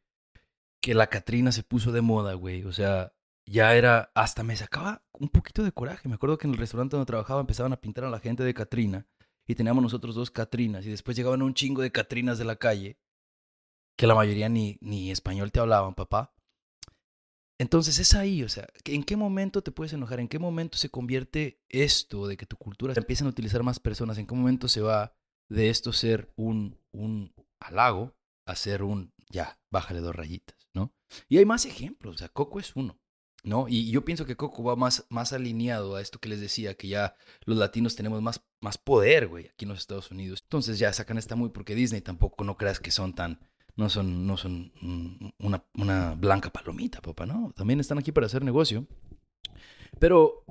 que 0.82 0.96
la 0.96 1.08
Catrina 1.08 1.52
se 1.52 1.64
puso 1.64 1.92
de 1.92 2.02
moda, 2.02 2.34
güey. 2.34 2.64
O 2.64 2.74
sea, 2.74 3.14
ya 3.50 3.76
era, 3.76 4.12
hasta 4.14 4.44
me 4.44 4.56
sacaba 4.56 5.04
un 5.14 5.30
poquito 5.30 5.64
de 5.64 5.72
coraje. 5.72 6.08
Me 6.08 6.16
acuerdo 6.16 6.38
que 6.38 6.48
en 6.48 6.54
el 6.54 6.60
restaurante 6.60 6.96
donde 6.96 7.08
trabajaba 7.08 7.42
empezaban 7.42 7.74
a 7.74 7.82
pintar 7.82 8.04
a 8.06 8.10
la 8.10 8.20
gente 8.20 8.44
de 8.44 8.54
Catrina 8.54 9.08
y 9.48 9.56
teníamos 9.56 9.82
nosotros 9.82 10.14
dos 10.14 10.30
Catrinas 10.30 10.86
y 10.86 10.90
después 10.92 11.18
llegaban 11.18 11.42
un 11.42 11.56
chingo 11.56 11.82
de 11.82 11.92
Catrinas 11.92 12.38
de 12.38 12.46
la 12.46 12.58
calle 12.58 13.00
que 13.98 14.08
la 14.08 14.16
mayoría 14.16 14.50
ni, 14.50 14.78
ni 14.82 15.12
español 15.12 15.52
te 15.52 15.60
hablaban, 15.60 15.96
papá. 15.96 16.34
Entonces 17.58 18.00
es 18.00 18.14
ahí, 18.14 18.44
o 18.44 18.50
sea, 18.50 18.68
¿en 18.86 19.04
qué 19.04 19.18
momento 19.18 19.62
te 19.62 19.72
puedes 19.72 19.92
enojar? 19.92 20.20
¿En 20.22 20.30
qué 20.30 20.40
momento 20.40 20.78
se 20.78 20.90
convierte 20.90 21.62
esto 21.68 22.28
de 22.28 22.38
que 22.38 22.46
tu 22.46 22.56
cultura 22.56 22.94
se 22.94 23.02
a 23.02 23.28
utilizar 23.28 23.64
más 23.64 23.80
personas? 23.80 24.18
¿En 24.18 24.28
qué 24.28 24.36
momento 24.36 24.70
se 24.70 24.82
va 24.82 25.14
de 25.50 25.70
esto 25.70 25.92
ser 25.92 26.32
un, 26.38 26.80
un 26.92 27.34
halago 27.60 28.16
a 28.46 28.56
ser 28.56 28.84
un, 28.84 29.12
ya, 29.30 29.60
bájale 29.72 30.00
dos 30.00 30.16
rayitas, 30.16 30.70
¿no? 30.74 30.94
Y 31.28 31.40
hay 31.40 31.46
más 31.46 31.66
ejemplos, 31.66 32.16
o 32.16 32.18
sea, 32.20 32.30
Coco 32.30 32.60
es 32.60 32.76
uno, 32.76 33.00
¿no? 33.44 33.68
Y 33.68 33.92
yo 33.92 34.04
pienso 34.06 34.26
que 34.26 34.36
Coco 34.36 34.64
va 34.64 34.76
más, 34.76 35.06
más 35.10 35.34
alineado 35.34 35.96
a 35.96 36.02
esto 36.02 36.20
que 36.20 36.30
les 36.30 36.42
decía, 36.42 36.76
que 36.76 36.88
ya 36.88 37.16
los 37.46 37.58
latinos 37.58 37.96
tenemos 37.96 38.22
más, 38.22 38.42
más 38.62 38.78
poder, 38.78 39.28
güey, 39.28 39.48
aquí 39.48 39.66
en 39.66 39.70
los 39.70 39.80
Estados 39.80 40.12
Unidos. 40.12 40.42
Entonces 40.44 40.80
ya 40.80 40.92
sacan 40.94 41.18
esta 41.18 41.36
muy 41.36 41.50
porque 41.50 41.76
Disney 41.76 42.02
tampoco 42.02 42.44
no 42.44 42.58
creas 42.58 42.80
que 42.80 42.92
son 42.92 43.14
tan 43.14 43.40
no 43.76 43.90
son, 43.90 44.28
no 44.28 44.36
son 44.36 44.74
una, 45.40 45.64
una 45.74 46.14
blanca 46.16 46.52
palomita, 46.52 47.02
papá, 47.02 47.26
¿no? 47.26 47.54
También 47.56 47.80
están 47.80 47.98
aquí 47.98 48.12
para 48.12 48.26
hacer 48.26 48.44
negocio. 48.44 48.86
Pero 50.00 50.44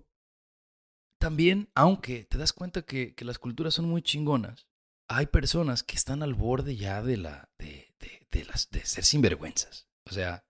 también, 1.18 1.68
aunque 1.74 2.24
te 2.24 2.38
das 2.38 2.52
cuenta 2.54 2.82
que, 2.82 3.14
que, 3.14 3.24
las 3.24 3.38
culturas 3.38 3.74
son 3.74 3.86
muy 3.86 4.02
chingonas, 4.02 4.66
hay 5.08 5.26
personas 5.26 5.82
que 5.82 5.96
están 5.96 6.22
al 6.22 6.34
borde 6.34 6.76
ya 6.76 7.02
de 7.02 7.16
la 7.18 7.50
de, 7.58 7.94
de, 8.30 8.44
las 8.44 8.70
de 8.70 8.84
ser 8.84 9.04
sinvergüenzas. 9.04 9.88
O 10.06 10.12
sea, 10.12 10.46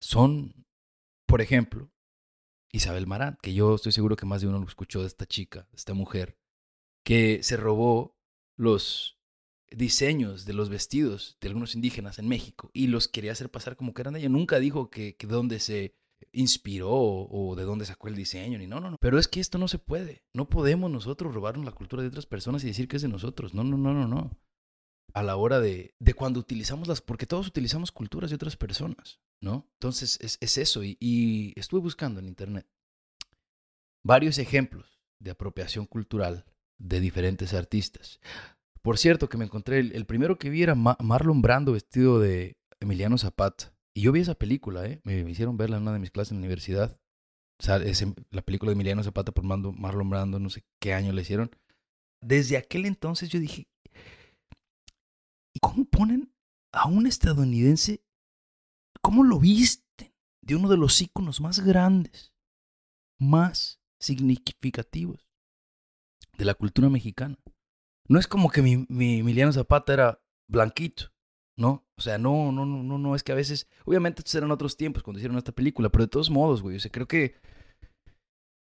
son, 0.00 0.66
por 1.28 1.42
ejemplo, 1.42 1.92
Isabel 2.72 3.06
Marant, 3.06 3.38
que 3.40 3.52
yo 3.52 3.74
estoy 3.74 3.92
seguro 3.92 4.16
que 4.16 4.24
más 4.24 4.40
de 4.40 4.48
uno 4.48 4.58
lo 4.58 4.66
escuchó 4.66 5.02
de 5.02 5.06
esta 5.06 5.26
chica, 5.26 5.68
de 5.70 5.76
esta 5.76 5.92
mujer, 5.92 6.38
que 7.04 7.42
se 7.42 7.58
robó 7.58 8.16
los 8.56 9.20
diseños 9.70 10.46
de 10.46 10.54
los 10.54 10.70
vestidos 10.70 11.36
de 11.42 11.48
algunos 11.48 11.74
indígenas 11.74 12.18
en 12.18 12.28
México 12.28 12.70
y 12.72 12.86
los 12.86 13.08
quería 13.08 13.32
hacer 13.32 13.50
pasar 13.50 13.76
como 13.76 13.92
que 13.92 14.00
eran 14.00 14.14
de 14.14 14.20
ella. 14.20 14.30
Nunca 14.30 14.58
dijo 14.58 14.88
que, 14.88 15.16
que 15.16 15.26
de 15.26 15.34
dónde 15.34 15.60
se 15.60 15.94
inspiró 16.32 16.90
o 16.90 17.54
de 17.56 17.64
dónde 17.64 17.84
sacó 17.84 18.08
el 18.08 18.16
diseño, 18.16 18.58
ni 18.58 18.66
no, 18.66 18.80
no, 18.80 18.90
no. 18.90 18.96
Pero 18.98 19.18
es 19.18 19.28
que 19.28 19.40
esto 19.40 19.58
no 19.58 19.68
se 19.68 19.78
puede. 19.78 20.24
No 20.32 20.48
podemos 20.48 20.90
nosotros 20.90 21.34
robarnos 21.34 21.66
la 21.66 21.72
cultura 21.72 22.02
de 22.02 22.08
otras 22.08 22.24
personas 22.24 22.64
y 22.64 22.68
decir 22.68 22.88
que 22.88 22.96
es 22.96 23.02
de 23.02 23.08
nosotros. 23.08 23.52
No, 23.52 23.64
no, 23.64 23.76
no, 23.76 23.92
no, 23.92 24.08
no. 24.08 24.30
A 25.14 25.22
la 25.22 25.36
hora 25.36 25.60
de, 25.60 25.94
de 25.98 26.14
cuando 26.14 26.38
utilizamos 26.38 26.86
las, 26.86 27.00
porque 27.00 27.26
todos 27.26 27.46
utilizamos 27.46 27.92
culturas 27.92 28.30
de 28.30 28.36
otras 28.36 28.56
personas, 28.56 29.20
¿no? 29.40 29.66
Entonces 29.74 30.18
es, 30.20 30.38
es 30.40 30.58
eso. 30.58 30.84
Y, 30.84 30.96
y 31.00 31.58
estuve 31.58 31.80
buscando 31.80 32.20
en 32.20 32.26
internet 32.26 32.66
varios 34.04 34.38
ejemplos 34.38 35.00
de 35.20 35.30
apropiación 35.30 35.86
cultural 35.86 36.44
de 36.78 37.00
diferentes 37.00 37.54
artistas. 37.54 38.20
Por 38.82 38.98
cierto, 38.98 39.28
que 39.28 39.36
me 39.36 39.44
encontré, 39.44 39.80
el, 39.80 40.06
primero 40.06 40.38
que 40.38 40.50
vi 40.50 40.62
era 40.62 40.74
Marlon 40.74 41.42
Brando 41.42 41.72
vestido 41.72 42.20
de 42.20 42.56
Emiliano 42.80 43.18
Zapata. 43.18 43.74
Y 43.94 44.02
yo 44.02 44.12
vi 44.12 44.20
esa 44.20 44.36
película, 44.36 44.86
¿eh? 44.86 45.00
Me, 45.04 45.28
hicieron 45.28 45.56
verla 45.56 45.76
en 45.76 45.82
una 45.82 45.92
de 45.92 45.98
mis 45.98 46.10
clases 46.10 46.32
en 46.32 46.38
la 46.38 46.42
universidad. 46.42 46.98
O 47.60 47.66
la 48.30 48.42
película 48.42 48.70
de 48.70 48.74
Emiliano 48.74 49.02
Zapata 49.02 49.32
por 49.32 49.44
Marlon 49.44 50.10
Brando, 50.10 50.38
no 50.38 50.48
sé 50.48 50.64
qué 50.80 50.94
año 50.94 51.12
le 51.12 51.22
hicieron. 51.22 51.50
Desde 52.22 52.56
aquel 52.56 52.86
entonces 52.86 53.28
yo 53.28 53.40
dije, 53.40 53.68
¿y 55.58 55.60
cómo 55.60 55.84
ponen 55.84 56.32
a 56.72 56.86
un 56.88 57.06
estadounidense? 57.06 58.04
¿Cómo 59.02 59.24
lo 59.24 59.40
visten? 59.40 60.14
De 60.42 60.54
uno 60.54 60.68
de 60.68 60.76
los 60.76 61.02
íconos 61.02 61.40
más 61.40 61.60
grandes, 61.60 62.32
más 63.20 63.80
significativos 64.00 65.28
de 66.36 66.44
la 66.44 66.54
cultura 66.54 66.88
mexicana 66.88 67.36
no 68.08 68.18
es 68.18 68.26
como 68.26 68.50
que 68.50 68.62
mi, 68.62 68.86
mi 68.88 69.20
Emiliano 69.20 69.52
Zapata 69.52 69.92
era 69.92 70.22
blanquito, 70.48 71.12
¿no? 71.56 71.86
O 71.96 72.00
sea, 72.00 72.18
no, 72.18 72.50
no, 72.52 72.64
no, 72.64 72.82
no, 72.82 72.98
no, 72.98 73.14
es 73.14 73.22
que 73.22 73.32
a 73.32 73.36
veces, 73.36 73.68
obviamente 73.84 74.20
estos 74.20 74.34
eran 74.34 74.50
otros 74.50 74.76
tiempos 74.76 75.02
cuando 75.02 75.18
hicieron 75.18 75.36
esta 75.36 75.52
película, 75.52 75.90
pero 75.90 76.04
de 76.04 76.08
todos 76.08 76.30
modos, 76.30 76.62
güey, 76.62 76.76
o 76.76 76.80
sea, 76.80 76.90
creo 76.90 77.06
que 77.06 77.36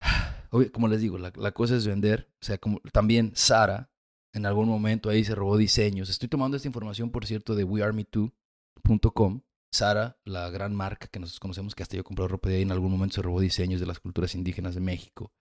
como 0.72 0.88
les 0.88 1.00
digo, 1.02 1.18
la, 1.18 1.52
cosa 1.52 1.76
es 1.76 1.86
vender. 1.86 2.32
O 2.40 2.44
sea, 2.44 2.58
como 2.58 2.80
también 2.92 3.32
Sara, 3.34 3.90
en 4.38 4.46
algún 4.46 4.68
momento 4.68 5.10
ahí 5.10 5.24
se 5.24 5.34
robó 5.34 5.56
diseños. 5.56 6.08
Estoy 6.08 6.28
tomando 6.28 6.56
esta 6.56 6.68
información, 6.68 7.10
por 7.10 7.26
cierto, 7.26 7.54
de 7.54 7.64
wearmetoo.com. 7.64 9.42
Sara, 9.70 10.18
la 10.24 10.48
gran 10.48 10.74
marca 10.74 11.08
que 11.08 11.20
nosotros 11.20 11.40
conocemos, 11.40 11.74
que 11.74 11.82
hasta 11.82 11.96
yo 11.96 12.04
compré 12.04 12.26
ropa 12.26 12.48
de 12.48 12.56
ahí, 12.56 12.62
en 12.62 12.72
algún 12.72 12.90
momento 12.90 13.16
se 13.16 13.22
robó 13.22 13.40
diseños 13.40 13.80
de 13.80 13.86
las 13.86 14.00
culturas 14.00 14.34
indígenas 14.34 14.74
de 14.74 14.80
México. 14.80 15.32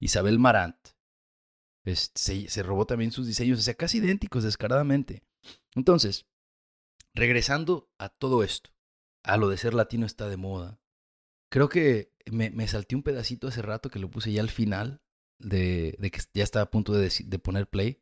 Isabel 0.00 0.38
Marant 0.38 0.76
se, 1.84 2.62
robó 2.62 2.86
también 2.86 3.10
sus 3.10 3.26
diseños, 3.26 3.58
o 3.58 3.62
sea, 3.62 3.74
casi 3.74 3.98
idénticos, 3.98 4.44
descaradamente. 4.44 5.24
Entonces, 5.74 6.26
regresando 7.12 7.90
a 7.98 8.08
todo 8.08 8.44
esto, 8.44 8.70
a 9.24 9.36
lo 9.36 9.48
de 9.48 9.56
ser 9.56 9.74
latino 9.74 10.06
está 10.06 10.28
de 10.28 10.36
moda, 10.36 10.80
creo 11.50 11.68
que 11.68 12.12
me, 12.30 12.50
me 12.50 12.68
salté 12.68 12.94
un 12.94 13.02
pedacito 13.02 13.48
hace 13.48 13.62
rato 13.62 13.90
que 13.90 13.98
lo 13.98 14.10
puse 14.10 14.32
ya 14.32 14.42
al 14.42 14.50
final 14.50 15.02
de, 15.40 15.96
que 16.00 16.20
ya 16.34 16.44
estaba 16.44 16.64
a 16.64 16.70
punto 16.70 16.92
de 16.92 17.38
poner 17.40 17.68
play. 17.68 18.01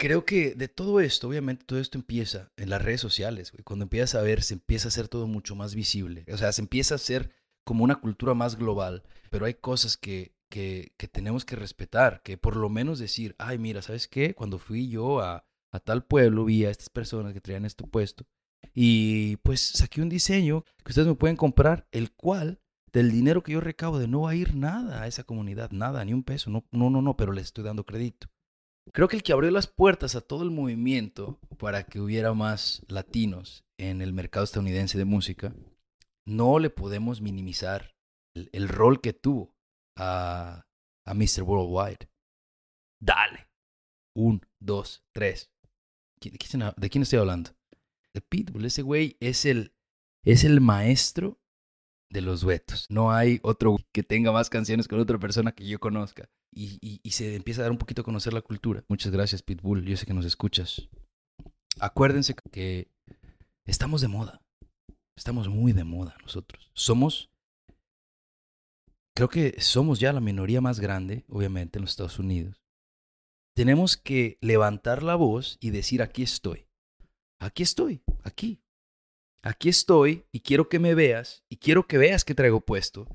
Creo 0.00 0.24
que 0.24 0.54
de 0.54 0.68
todo 0.68 0.98
esto, 1.00 1.28
obviamente 1.28 1.66
todo 1.66 1.78
esto 1.78 1.98
empieza 1.98 2.50
en 2.56 2.70
las 2.70 2.80
redes 2.80 3.02
sociales, 3.02 3.52
Cuando 3.64 3.82
empiezas 3.82 4.14
a 4.14 4.22
ver, 4.22 4.42
se 4.42 4.54
empieza 4.54 4.88
a 4.88 4.88
hacer 4.88 5.08
todo 5.08 5.26
mucho 5.26 5.54
más 5.54 5.74
visible. 5.74 6.24
O 6.32 6.38
sea, 6.38 6.52
se 6.52 6.62
empieza 6.62 6.94
a 6.94 6.96
hacer 6.96 7.30
como 7.64 7.84
una 7.84 7.96
cultura 7.96 8.32
más 8.32 8.56
global, 8.56 9.02
pero 9.28 9.44
hay 9.44 9.52
cosas 9.52 9.98
que, 9.98 10.34
que, 10.48 10.94
que 10.96 11.06
tenemos 11.06 11.44
que 11.44 11.54
respetar, 11.54 12.22
que 12.22 12.38
por 12.38 12.56
lo 12.56 12.70
menos 12.70 12.98
decir, 12.98 13.34
ay, 13.36 13.58
mira, 13.58 13.82
¿sabes 13.82 14.08
qué? 14.08 14.34
Cuando 14.34 14.58
fui 14.58 14.88
yo 14.88 15.20
a, 15.20 15.44
a 15.70 15.80
tal 15.80 16.02
pueblo, 16.02 16.46
vi 16.46 16.64
a 16.64 16.70
estas 16.70 16.88
personas 16.88 17.34
que 17.34 17.42
traían 17.42 17.66
este 17.66 17.84
puesto 17.84 18.24
y 18.72 19.36
pues 19.42 19.60
saqué 19.60 20.00
un 20.00 20.08
diseño 20.08 20.64
que 20.82 20.92
ustedes 20.92 21.08
me 21.08 21.14
pueden 21.14 21.36
comprar, 21.36 21.86
el 21.92 22.10
cual 22.12 22.58
del 22.90 23.12
dinero 23.12 23.42
que 23.42 23.52
yo 23.52 23.60
recabo 23.60 23.98
de 23.98 24.08
no 24.08 24.22
va 24.22 24.30
a 24.30 24.34
ir 24.34 24.54
nada 24.54 25.02
a 25.02 25.06
esa 25.06 25.24
comunidad, 25.24 25.72
nada, 25.72 26.02
ni 26.06 26.14
un 26.14 26.22
peso, 26.22 26.48
no, 26.48 26.64
no, 26.72 26.88
no, 26.88 27.02
no, 27.02 27.18
pero 27.18 27.32
les 27.32 27.44
estoy 27.44 27.64
dando 27.64 27.84
crédito. 27.84 28.28
Creo 28.92 29.08
que 29.08 29.16
el 29.16 29.22
que 29.22 29.32
abrió 29.32 29.50
las 29.50 29.66
puertas 29.66 30.14
a 30.14 30.20
todo 30.20 30.42
el 30.42 30.50
movimiento 30.50 31.38
para 31.58 31.84
que 31.84 32.00
hubiera 32.00 32.34
más 32.34 32.82
latinos 32.88 33.64
en 33.78 34.02
el 34.02 34.12
mercado 34.12 34.44
estadounidense 34.44 34.98
de 34.98 35.04
música, 35.04 35.54
no 36.26 36.58
le 36.58 36.70
podemos 36.70 37.20
minimizar 37.20 37.94
el, 38.34 38.68
rol 38.68 39.00
que 39.00 39.12
tuvo 39.12 39.54
a, 39.96 40.66
a 41.06 41.14
Mr. 41.14 41.42
Worldwide. 41.42 42.08
Dale. 43.00 43.48
Un, 44.14 44.42
dos, 44.60 45.04
tres. 45.12 45.50
¿De 46.20 46.88
quién 46.90 47.02
estoy 47.02 47.18
hablando? 47.18 47.50
De 48.12 48.20
Pitbull. 48.20 48.64
Ese 48.64 48.82
güey 48.82 49.16
es 49.20 49.46
el, 49.46 49.72
es 50.24 50.44
el 50.44 50.60
maestro 50.60 51.39
de 52.10 52.20
los 52.20 52.40
duetos. 52.40 52.86
No 52.90 53.12
hay 53.12 53.38
otro 53.42 53.76
que 53.92 54.02
tenga 54.02 54.32
más 54.32 54.50
canciones 54.50 54.88
con 54.88 55.00
otra 55.00 55.18
persona 55.18 55.52
que 55.52 55.66
yo 55.66 55.78
conozca. 55.78 56.28
Y, 56.52 57.00
y, 57.02 57.10
se 57.12 57.36
empieza 57.36 57.60
a 57.60 57.64
dar 57.64 57.70
un 57.70 57.78
poquito 57.78 58.02
a 58.02 58.04
conocer 58.04 58.32
la 58.32 58.42
cultura. 58.42 58.84
Muchas 58.88 59.12
gracias, 59.12 59.42
Pitbull. 59.42 59.84
Yo 59.84 59.96
sé 59.96 60.04
que 60.04 60.14
nos 60.14 60.26
escuchas. 60.26 60.88
Acuérdense 61.78 62.34
que 62.50 62.88
estamos 63.66 64.00
de 64.00 64.08
moda. 64.08 64.42
Estamos 65.16 65.48
muy 65.48 65.72
de 65.72 65.84
moda 65.84 66.16
nosotros. 66.22 66.70
Somos, 66.74 67.30
creo 69.14 69.28
que 69.28 69.60
somos 69.60 70.00
ya 70.00 70.12
la 70.12 70.20
minoría 70.20 70.60
más 70.60 70.80
grande, 70.80 71.24
obviamente, 71.28 71.78
en 71.78 71.82
los 71.82 71.92
Estados 71.92 72.18
Unidos. 72.18 72.60
Tenemos 73.54 73.96
que 73.96 74.38
levantar 74.40 75.02
la 75.02 75.14
voz 75.14 75.56
y 75.60 75.70
decir, 75.70 76.02
aquí 76.02 76.22
estoy. 76.22 76.66
Aquí 77.38 77.62
estoy, 77.62 78.02
aquí. 78.24 78.60
Aquí 79.42 79.70
estoy 79.70 80.26
y 80.32 80.40
quiero 80.40 80.68
que 80.68 80.78
me 80.78 80.94
veas 80.94 81.44
y 81.48 81.56
quiero 81.56 81.86
que 81.86 81.98
veas 81.98 82.24
que 82.24 82.34
traigo 82.34 82.60
puesto. 82.60 83.06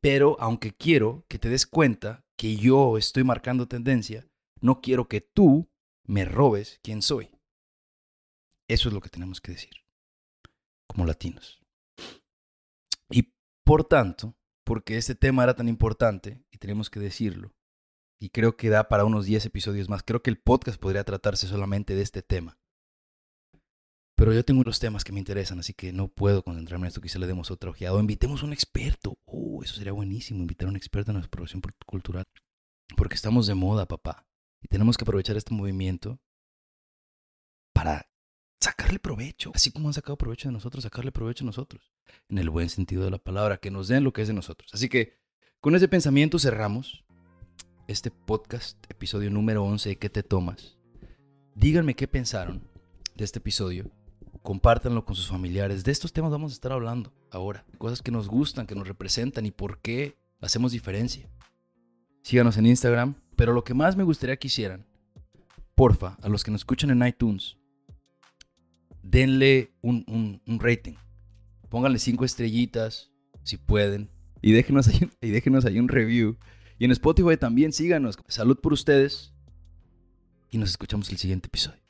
Pero 0.00 0.36
aunque 0.38 0.72
quiero 0.72 1.24
que 1.28 1.38
te 1.38 1.48
des 1.48 1.66
cuenta 1.66 2.24
que 2.36 2.56
yo 2.56 2.98
estoy 2.98 3.24
marcando 3.24 3.66
tendencia, 3.66 4.28
no 4.60 4.80
quiero 4.80 5.08
que 5.08 5.20
tú 5.20 5.68
me 6.06 6.24
robes 6.24 6.78
quién 6.82 7.02
soy. 7.02 7.30
Eso 8.68 8.88
es 8.88 8.94
lo 8.94 9.00
que 9.00 9.08
tenemos 9.08 9.40
que 9.40 9.52
decir, 9.52 9.72
como 10.86 11.06
latinos. 11.06 11.60
Y 13.10 13.34
por 13.64 13.84
tanto, 13.84 14.34
porque 14.64 14.96
este 14.96 15.14
tema 15.14 15.42
era 15.42 15.54
tan 15.54 15.68
importante 15.68 16.44
y 16.50 16.58
tenemos 16.58 16.88
que 16.88 17.00
decirlo, 17.00 17.54
y 18.20 18.30
creo 18.30 18.56
que 18.56 18.70
da 18.70 18.88
para 18.88 19.04
unos 19.04 19.26
10 19.26 19.46
episodios 19.46 19.88
más, 19.88 20.02
creo 20.02 20.22
que 20.22 20.30
el 20.30 20.38
podcast 20.38 20.80
podría 20.80 21.04
tratarse 21.04 21.46
solamente 21.46 21.94
de 21.94 22.02
este 22.02 22.22
tema. 22.22 22.58
Pero 24.16 24.32
yo 24.32 24.44
tengo 24.44 24.60
unos 24.60 24.78
temas 24.78 25.02
que 25.02 25.12
me 25.12 25.18
interesan, 25.18 25.58
así 25.58 25.74
que 25.74 25.92
no 25.92 26.08
puedo 26.08 26.44
concentrarme 26.44 26.86
en 26.86 26.88
esto. 26.88 27.00
Quizá 27.00 27.18
le 27.18 27.26
demos 27.26 27.50
otra 27.50 27.70
ojeada. 27.70 27.96
O 27.96 28.00
invitemos 28.00 28.42
a 28.42 28.46
un 28.46 28.52
experto. 28.52 29.18
Oh, 29.24 29.62
eso 29.62 29.74
sería 29.74 29.92
buenísimo, 29.92 30.40
invitar 30.40 30.68
a 30.68 30.70
un 30.70 30.76
experto 30.76 31.10
en 31.10 31.20
la 31.20 31.26
producción 31.26 31.60
cultural. 31.84 32.24
Porque 32.96 33.16
estamos 33.16 33.46
de 33.46 33.54
moda, 33.54 33.86
papá. 33.86 34.26
Y 34.62 34.68
tenemos 34.68 34.96
que 34.96 35.04
aprovechar 35.04 35.36
este 35.36 35.52
movimiento 35.52 36.20
para 37.72 38.08
sacarle 38.60 39.00
provecho. 39.00 39.50
Así 39.52 39.72
como 39.72 39.88
han 39.88 39.94
sacado 39.94 40.16
provecho 40.16 40.48
de 40.48 40.52
nosotros, 40.52 40.84
sacarle 40.84 41.10
provecho 41.10 41.44
a 41.44 41.46
nosotros. 41.46 41.92
En 42.28 42.38
el 42.38 42.50
buen 42.50 42.68
sentido 42.68 43.04
de 43.04 43.10
la 43.10 43.18
palabra, 43.18 43.58
que 43.58 43.72
nos 43.72 43.88
den 43.88 44.04
lo 44.04 44.12
que 44.12 44.22
es 44.22 44.28
de 44.28 44.34
nosotros. 44.34 44.70
Así 44.72 44.88
que 44.88 45.18
con 45.60 45.74
ese 45.74 45.88
pensamiento 45.88 46.38
cerramos 46.38 47.04
este 47.88 48.10
podcast, 48.10 48.78
episodio 48.88 49.30
número 49.30 49.64
11 49.64 49.96
¿Qué 49.96 50.08
te 50.08 50.22
tomas? 50.22 50.78
Díganme 51.54 51.94
qué 51.94 52.08
pensaron 52.08 52.66
de 53.14 53.24
este 53.24 53.38
episodio 53.38 53.90
compártanlo 54.44 55.06
con 55.06 55.16
sus 55.16 55.26
familiares. 55.26 55.84
De 55.84 55.90
estos 55.90 56.12
temas 56.12 56.30
vamos 56.30 56.52
a 56.52 56.54
estar 56.54 56.70
hablando 56.70 57.12
ahora. 57.30 57.64
Cosas 57.78 58.02
que 58.02 58.12
nos 58.12 58.28
gustan, 58.28 58.66
que 58.66 58.74
nos 58.74 58.86
representan 58.86 59.46
y 59.46 59.50
por 59.50 59.80
qué 59.80 60.18
hacemos 60.40 60.70
diferencia. 60.70 61.28
Síganos 62.22 62.58
en 62.58 62.66
Instagram. 62.66 63.14
Pero 63.36 63.52
lo 63.52 63.64
que 63.64 63.74
más 63.74 63.96
me 63.96 64.04
gustaría 64.04 64.36
que 64.36 64.46
hicieran, 64.46 64.86
porfa, 65.74 66.16
a 66.22 66.28
los 66.28 66.44
que 66.44 66.50
nos 66.50 66.60
escuchan 66.60 66.90
en 66.90 67.04
iTunes, 67.04 67.56
denle 69.02 69.72
un, 69.80 70.44
rating. 70.60 70.94
Pónganle 71.70 71.98
cinco 71.98 72.24
estrellitas, 72.24 73.10
si 73.42 73.56
pueden. 73.56 74.10
Y 74.42 74.52
déjenos, 74.52 74.86
ahí, 74.88 75.10
y 75.22 75.30
déjenos 75.30 75.64
ahí 75.64 75.80
un 75.80 75.88
review. 75.88 76.36
Y 76.78 76.84
en 76.84 76.92
Spotify 76.92 77.38
también 77.38 77.72
síganos. 77.72 78.18
Salud 78.28 78.60
por 78.60 78.74
ustedes. 78.74 79.34
Y 80.50 80.58
nos 80.58 80.68
escuchamos 80.68 81.10
el 81.10 81.16
siguiente 81.16 81.48
episodio. 81.48 81.83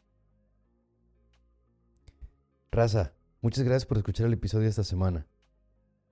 Raza, 2.75 3.13
muchas 3.41 3.63
gracias 3.63 3.87
por 3.87 3.99
escuchar 3.99 4.27
el 4.27 4.33
episodio 4.33 4.69
esta 4.69 4.83
semana. 4.83 5.29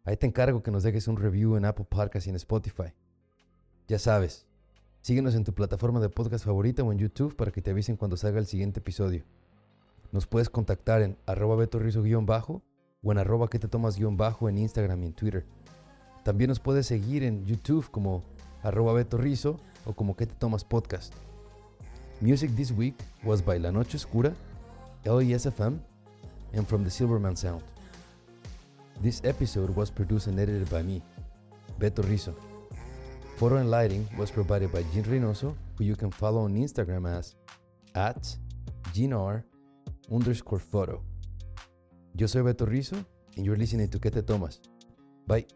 Ahí 0.05 0.17
te 0.17 0.29
encargo 0.29 0.63
que 0.63 0.71
nos 0.71 0.85
dejes 0.85 1.09
un 1.09 1.17
review 1.17 1.57
en 1.57 1.65
Apple 1.65 1.89
Podcasts 1.91 2.29
y 2.29 2.31
en 2.31 2.37
Spotify. 2.37 2.95
Ya 3.89 3.99
sabes, 3.99 4.47
síguenos 5.01 5.35
en 5.35 5.43
tu 5.43 5.55
plataforma 5.55 5.99
de 5.99 6.09
podcast 6.09 6.45
favorita 6.45 6.85
o 6.85 6.93
en 6.93 7.01
YouTube 7.01 7.35
para 7.35 7.51
que 7.51 7.63
te 7.63 7.73
avisen 7.73 7.97
cuando 7.97 8.17
salga 8.17 8.39
el 8.39 8.47
siguiente 8.47 8.79
episodio. 8.79 9.25
Nos 10.13 10.29
puedes 10.29 10.49
contactar 10.49 11.03
en 11.03 11.19
arroba 11.27 11.57
betorrizo-bajo 11.57 12.63
o 13.03 13.11
en 13.11 13.19
arroba 13.19 13.51
que 13.51 13.59
te 13.59 13.67
tomas-bajo 13.67 14.49
en 14.49 14.59
Instagram 14.59 15.03
y 15.03 15.07
en 15.07 15.15
Twitter. 15.15 15.45
También 16.23 16.47
nos 16.47 16.61
puedes 16.61 16.87
seguir 16.87 17.25
en 17.25 17.45
YouTube 17.45 17.91
como 17.91 18.23
arroba 18.63 18.93
betorrizo 18.93 19.59
o 19.85 19.95
como 19.95 20.15
que 20.15 20.27
te 20.27 20.35
tomas 20.37 20.63
podcast. 20.63 21.13
Music 22.21 22.53
this 22.55 22.71
week 22.71 22.95
was 23.25 23.45
by 23.45 23.59
La 23.59 23.73
Noche 23.73 23.97
Oscura, 23.97 24.33
LESFM 25.03 25.92
and 26.53 26.69
from 26.69 26.85
the 26.85 26.91
Silverman 26.91 27.37
Sound. 27.37 27.63
This 29.01 29.21
episode 29.25 29.71
was 29.71 29.91
produced 29.91 30.27
and 30.27 30.39
edited 30.39 30.71
by 30.71 30.83
me, 30.83 31.03
Beto 31.79 32.09
Rizzo. 32.09 32.35
Photo 33.37 33.57
and 33.57 33.71
lighting 33.71 34.09
was 34.17 34.31
provided 34.31 34.73
by 34.73 34.85
Jean 34.95 35.05
Reynoso, 35.05 35.55
who 35.77 35.85
you 35.85 35.97
can 35.97 36.11
follow 36.11 36.43
on 36.43 36.55
Instagram 36.55 37.09
as 37.11 37.35
at 37.95 38.37
underscore 40.11 40.59
photo. 40.59 41.03
Yo 42.17 42.27
soy 42.27 42.43
Beto 42.43 42.69
Rizzo, 42.69 43.05
and 43.37 43.47
you're 43.47 43.57
listening 43.57 43.89
to 43.89 43.99
Que 43.99 44.11
Te 44.11 44.23
Tomas. 44.23 44.61
Bye. 45.27 45.47